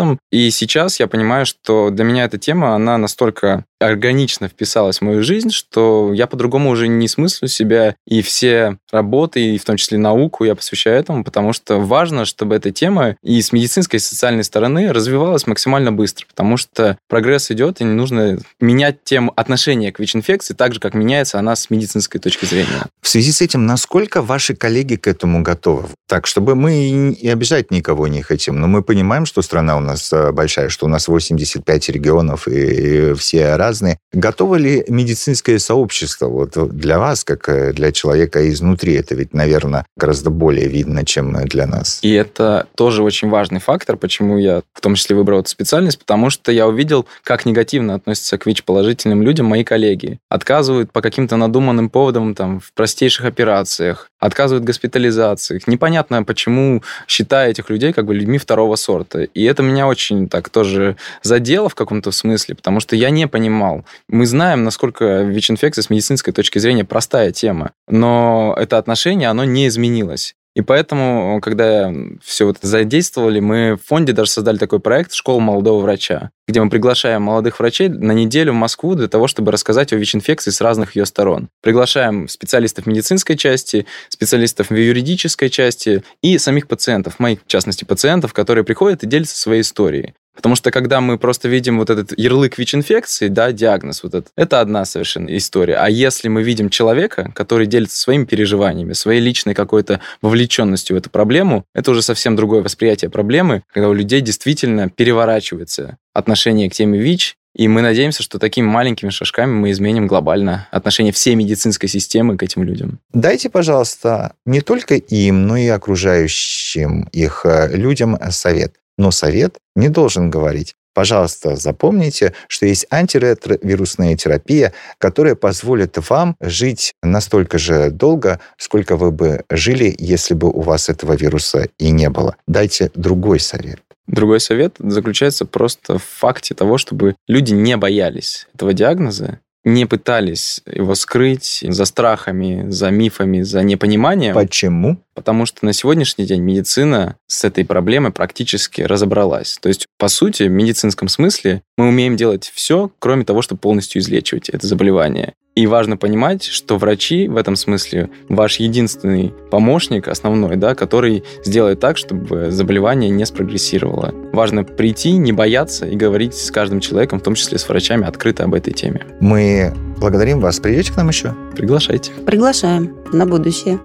инфекционистом. 0.00 0.18
И 0.30 0.50
сейчас 0.50 1.00
я 1.00 1.06
понимаю, 1.06 1.46
что 1.46 1.90
для 1.90 2.04
меня 2.04 2.24
эта 2.24 2.38
тема, 2.38 2.74
она 2.74 2.98
настолько 2.98 3.64
органично 3.80 4.48
вписалась 4.48 4.98
в 4.98 5.02
мою 5.02 5.22
жизнь, 5.22 5.50
что 5.50 6.12
я 6.12 6.26
по-другому 6.26 6.70
уже 6.70 6.86
не 6.86 7.08
смыслю 7.08 7.48
себя. 7.48 7.96
И 8.06 8.22
все 8.22 8.78
работы, 8.92 9.54
и 9.54 9.58
в 9.58 9.64
том 9.64 9.76
числе 9.76 9.98
науку 9.98 10.44
я 10.44 10.54
посвящаю 10.54 10.98
этому, 10.98 11.24
потому 11.24 11.52
что 11.52 11.78
важно, 11.78 12.24
чтобы 12.24 12.54
эта 12.54 12.70
тема 12.70 13.16
и 13.22 13.40
с 13.40 13.52
медицинской, 13.52 13.98
и 13.98 14.00
с 14.00 14.08
социальной 14.08 14.44
стороны 14.44 14.92
развивалась 14.92 15.46
максимально 15.46 15.92
быстро, 15.92 16.26
потому 16.26 16.56
что 16.56 16.98
прогресс 17.08 17.50
идет, 17.50 17.80
и 17.80 17.84
не 17.84 17.94
нужно 17.94 18.38
менять 18.60 19.02
тему 19.04 19.32
отношения 19.34 19.92
к 19.92 19.98
ВИЧ-инфекции 19.98 20.54
так 20.54 20.74
же, 20.74 20.80
как 20.80 20.94
меняется 20.94 21.38
она 21.38 21.56
с 21.56 21.70
медицинской 21.70 22.20
точки 22.20 22.44
зрения. 22.44 22.86
В 23.00 23.08
связи 23.08 23.32
с 23.32 23.40
этим, 23.40 23.66
насколько 23.66 24.22
ваши 24.22 24.54
коллеги 24.54 24.96
к 24.96 25.06
этому 25.06 25.42
готовы? 25.42 25.88
Так, 26.06 26.26
чтобы 26.26 26.54
мы 26.54 27.12
и 27.12 27.28
обижать 27.28 27.70
никого 27.70 28.08
не 28.08 28.22
хотим, 28.22 28.60
но 28.60 28.66
мы 28.66 28.82
понимаем, 28.82 29.26
что 29.26 29.42
страна 29.42 29.76
у 29.76 29.80
нас 29.80 30.12
э, 30.12 30.32
большая, 30.32 30.68
что 30.68 30.86
у 30.86 30.88
нас 30.88 31.08
85 31.08 31.88
регионов 31.88 32.46
и, 32.48 33.10
и 33.10 33.14
все 33.14 33.56
разные. 33.56 33.69
Готово 34.12 34.56
ли 34.56 34.84
медицинское 34.88 35.58
сообщество 35.58 36.26
вот 36.26 36.52
для 36.76 36.98
вас, 36.98 37.24
как 37.24 37.48
э, 37.48 37.72
для 37.72 37.92
человека 37.92 38.48
изнутри? 38.50 38.94
Это 38.94 39.14
ведь, 39.14 39.34
наверное, 39.34 39.86
гораздо 39.96 40.30
более 40.30 40.68
видно, 40.68 41.04
чем 41.04 41.32
для 41.44 41.66
нас. 41.66 41.98
И 42.02 42.12
это 42.12 42.66
тоже 42.74 43.02
очень 43.02 43.28
важный 43.28 43.60
фактор, 43.60 43.96
почему 43.96 44.38
я 44.38 44.62
в 44.72 44.80
том 44.80 44.94
числе 44.94 45.16
выбрал 45.16 45.40
эту 45.40 45.50
специальность, 45.50 45.98
потому 45.98 46.30
что 46.30 46.52
я 46.52 46.66
увидел, 46.66 47.06
как 47.24 47.46
негативно 47.46 47.94
относятся 47.94 48.38
к 48.38 48.46
ВИЧ-положительным 48.46 49.22
людям 49.22 49.46
мои 49.46 49.64
коллеги. 49.64 50.18
Отказывают 50.28 50.92
по 50.92 51.00
каким-то 51.02 51.36
надуманным 51.36 51.90
поводам 51.90 52.34
там, 52.34 52.60
в 52.60 52.72
простейших 52.74 53.26
операциях, 53.26 54.09
отказывают 54.20 54.62
в 54.62 54.66
госпитализациях. 54.66 55.66
Непонятно, 55.66 56.22
почему 56.22 56.82
считая 57.08 57.50
этих 57.50 57.70
людей 57.70 57.92
как 57.92 58.06
бы 58.06 58.14
людьми 58.14 58.38
второго 58.38 58.76
сорта. 58.76 59.22
И 59.22 59.42
это 59.44 59.62
меня 59.62 59.88
очень 59.88 60.28
так 60.28 60.50
тоже 60.50 60.96
задело 61.22 61.68
в 61.68 61.74
каком-то 61.74 62.12
смысле, 62.12 62.54
потому 62.54 62.80
что 62.80 62.94
я 62.94 63.10
не 63.10 63.26
понимал. 63.26 63.84
Мы 64.08 64.26
знаем, 64.26 64.62
насколько 64.62 65.22
ВИЧ-инфекция 65.22 65.82
с 65.82 65.90
медицинской 65.90 66.32
точки 66.32 66.58
зрения 66.58 66.84
простая 66.84 67.32
тема, 67.32 67.72
но 67.88 68.54
это 68.56 68.78
отношение, 68.78 69.28
оно 69.28 69.44
не 69.44 69.66
изменилось. 69.66 70.34
И 70.60 70.62
поэтому, 70.62 71.40
когда 71.40 71.90
все 72.22 72.44
вот 72.44 72.58
задействовали, 72.60 73.40
мы 73.40 73.76
в 73.76 73.88
фонде 73.88 74.12
даже 74.12 74.30
создали 74.30 74.58
такой 74.58 74.78
проект 74.78 75.14
«Школа 75.14 75.40
молодого 75.40 75.80
врача», 75.80 76.32
где 76.46 76.62
мы 76.62 76.68
приглашаем 76.68 77.22
молодых 77.22 77.60
врачей 77.60 77.88
на 77.88 78.12
неделю 78.12 78.52
в 78.52 78.56
Москву 78.56 78.94
для 78.94 79.08
того, 79.08 79.26
чтобы 79.26 79.52
рассказать 79.52 79.94
о 79.94 79.96
ВИЧ-инфекции 79.96 80.50
с 80.50 80.60
разных 80.60 80.96
ее 80.96 81.06
сторон. 81.06 81.48
Приглашаем 81.62 82.28
специалистов 82.28 82.84
медицинской 82.84 83.38
части, 83.38 83.86
специалистов 84.10 84.68
в 84.68 84.74
юридической 84.74 85.48
части 85.48 86.04
и 86.20 86.36
самих 86.36 86.68
пациентов, 86.68 87.18
моих, 87.18 87.38
в 87.42 87.46
частности, 87.46 87.84
пациентов, 87.84 88.34
которые 88.34 88.62
приходят 88.62 89.02
и 89.02 89.06
делятся 89.06 89.38
своей 89.38 89.62
историей. 89.62 90.12
Потому 90.40 90.56
что 90.56 90.70
когда 90.70 91.02
мы 91.02 91.18
просто 91.18 91.48
видим 91.48 91.78
вот 91.78 91.90
этот 91.90 92.18
ярлык 92.18 92.56
ВИЧ-инфекции, 92.56 93.28
да, 93.28 93.52
диагноз 93.52 94.02
вот 94.02 94.14
этот, 94.14 94.32
это 94.36 94.62
одна 94.62 94.86
совершенно 94.86 95.36
история. 95.36 95.76
А 95.76 95.90
если 95.90 96.28
мы 96.28 96.42
видим 96.42 96.70
человека, 96.70 97.30
который 97.34 97.66
делится 97.66 97.98
своими 97.98 98.24
переживаниями, 98.24 98.94
своей 98.94 99.20
личной 99.20 99.52
какой-то 99.54 100.00
вовлеченностью 100.22 100.96
в 100.96 100.98
эту 100.98 101.10
проблему, 101.10 101.66
это 101.74 101.90
уже 101.90 102.00
совсем 102.00 102.36
другое 102.36 102.62
восприятие 102.62 103.10
проблемы, 103.10 103.64
когда 103.70 103.90
у 103.90 103.92
людей 103.92 104.22
действительно 104.22 104.88
переворачивается 104.88 105.98
отношение 106.14 106.70
к 106.70 106.72
теме 106.72 106.98
ВИЧ, 106.98 107.36
и 107.54 107.66
мы 107.66 107.82
надеемся, 107.82 108.22
что 108.22 108.38
такими 108.38 108.66
маленькими 108.66 109.10
шажками 109.10 109.50
мы 109.50 109.72
изменим 109.72 110.06
глобально 110.06 110.68
отношение 110.70 111.12
всей 111.12 111.34
медицинской 111.34 111.88
системы 111.88 112.36
к 112.36 112.42
этим 112.42 112.62
людям. 112.62 113.00
Дайте, 113.12 113.50
пожалуйста, 113.50 114.34
не 114.46 114.60
только 114.60 114.94
им, 114.94 115.46
но 115.46 115.56
и 115.56 115.66
окружающим 115.66 117.08
их 117.12 117.42
э, 117.44 117.76
людям 117.76 118.16
совет. 118.30 118.74
Но 119.00 119.10
совет 119.10 119.56
не 119.74 119.88
должен 119.88 120.28
говорить 120.28 120.74
пожалуйста, 120.92 121.56
запомните, 121.56 122.34
что 122.48 122.66
есть 122.66 122.86
антиретровирусная 122.90 124.16
терапия, 124.16 124.74
которая 124.98 125.34
позволит 125.34 125.96
вам 126.10 126.36
жить 126.42 126.92
настолько 127.02 127.56
же 127.56 127.90
долго, 127.90 128.38
сколько 128.58 128.96
вы 128.96 129.10
бы 129.10 129.44
жили, 129.48 129.94
если 129.98 130.34
бы 130.34 130.50
у 130.50 130.60
вас 130.60 130.90
этого 130.90 131.14
вируса 131.14 131.68
и 131.78 131.90
не 131.90 132.10
было. 132.10 132.36
Дайте 132.46 132.90
другой 132.94 133.40
совет. 133.40 133.80
Другой 134.06 134.40
совет 134.40 134.74
заключается 134.78 135.46
просто 135.46 135.96
в 135.96 136.04
факте 136.04 136.54
того, 136.54 136.76
чтобы 136.76 137.14
люди 137.26 137.54
не 137.54 137.78
боялись 137.78 138.46
этого 138.54 138.74
диагноза, 138.74 139.38
не 139.64 139.86
пытались 139.86 140.62
его 140.66 140.94
скрыть 140.94 141.64
за 141.66 141.84
страхами, 141.84 142.70
за 142.70 142.90
мифами, 142.90 143.42
за 143.42 143.62
непониманием. 143.62 144.34
Почему? 144.34 145.02
Потому 145.14 145.44
что 145.44 145.66
на 145.66 145.72
сегодняшний 145.72 146.24
день 146.24 146.42
медицина 146.42 147.16
с 147.26 147.44
этой 147.44 147.64
проблемой 147.64 148.12
практически 148.12 148.82
разобралась. 148.82 149.58
То 149.60 149.68
есть, 149.68 149.86
по 149.98 150.08
сути, 150.08 150.44
в 150.44 150.50
медицинском 150.50 151.08
смысле 151.08 151.62
мы 151.76 151.88
умеем 151.88 152.16
делать 152.16 152.50
все, 152.54 152.90
кроме 152.98 153.24
того, 153.24 153.42
чтобы 153.42 153.60
полностью 153.60 154.00
излечивать 154.00 154.48
это 154.48 154.66
заболевание. 154.66 155.34
И 155.56 155.66
важно 155.66 155.96
понимать, 155.96 156.44
что 156.44 156.78
врачи 156.78 157.26
в 157.26 157.36
этом 157.36 157.56
смысле 157.56 158.08
ваш 158.28 158.60
единственный 158.60 159.34
помощник, 159.50 160.06
основной, 160.06 160.56
да, 160.56 160.74
который 160.76 161.24
сделает 161.44 161.80
так, 161.80 161.96
чтобы 161.98 162.52
заболевание 162.52 163.10
не 163.10 163.26
спрогрессировало. 163.26 164.14
Важно 164.32 164.62
прийти, 164.62 165.12
не 165.12 165.32
бояться 165.32 165.86
и 165.86 165.96
говорить 165.96 166.34
с 166.36 166.50
каждым 166.52 166.78
человеком, 166.80 167.18
в 167.18 167.22
том 167.24 167.34
числе 167.34 167.58
с 167.58 167.68
врачами, 167.68 168.06
открыто 168.06 168.44
об 168.44 168.54
этой 168.54 168.72
теме. 168.72 169.04
Мы 169.20 169.74
благодарим 169.98 170.40
вас. 170.40 170.60
Придете 170.60 170.92
к 170.92 170.96
нам 170.96 171.08
еще? 171.08 171.34
Приглашайте. 171.56 172.12
Приглашаем 172.24 172.94
на 173.12 173.26
будущее. 173.26 173.80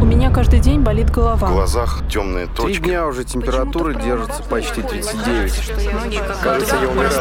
У 0.00 0.04
меня 0.04 0.30
каждый 0.30 0.60
день 0.60 0.80
болит 0.82 1.08
В 1.08 1.14
голова. 1.14 1.48
глазах 1.50 2.02
темные 2.12 2.46
Три 2.46 2.54
точки. 2.54 2.82
дня 2.82 3.06
уже 3.06 3.24
температура 3.24 3.94
держится 3.94 4.42
почти 4.42 4.82
39. 4.82 5.52
Кажется, 6.42 6.76
я 6.80 6.88
умираю. 6.88 7.12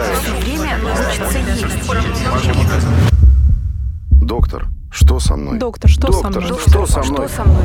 Доктор, 4.25 4.69
что 4.91 5.19
со 5.19 5.35
мной? 5.35 5.59
Доктор, 5.59 5.87
что 5.87 6.11
со 6.11 6.23
Доктор, 6.23 6.43
мной? 6.43 6.57
что 6.59 6.85
со 6.87 7.03
мной? 7.03 7.27
Что 7.27 7.35
со 7.35 7.43
мной? 7.43 7.63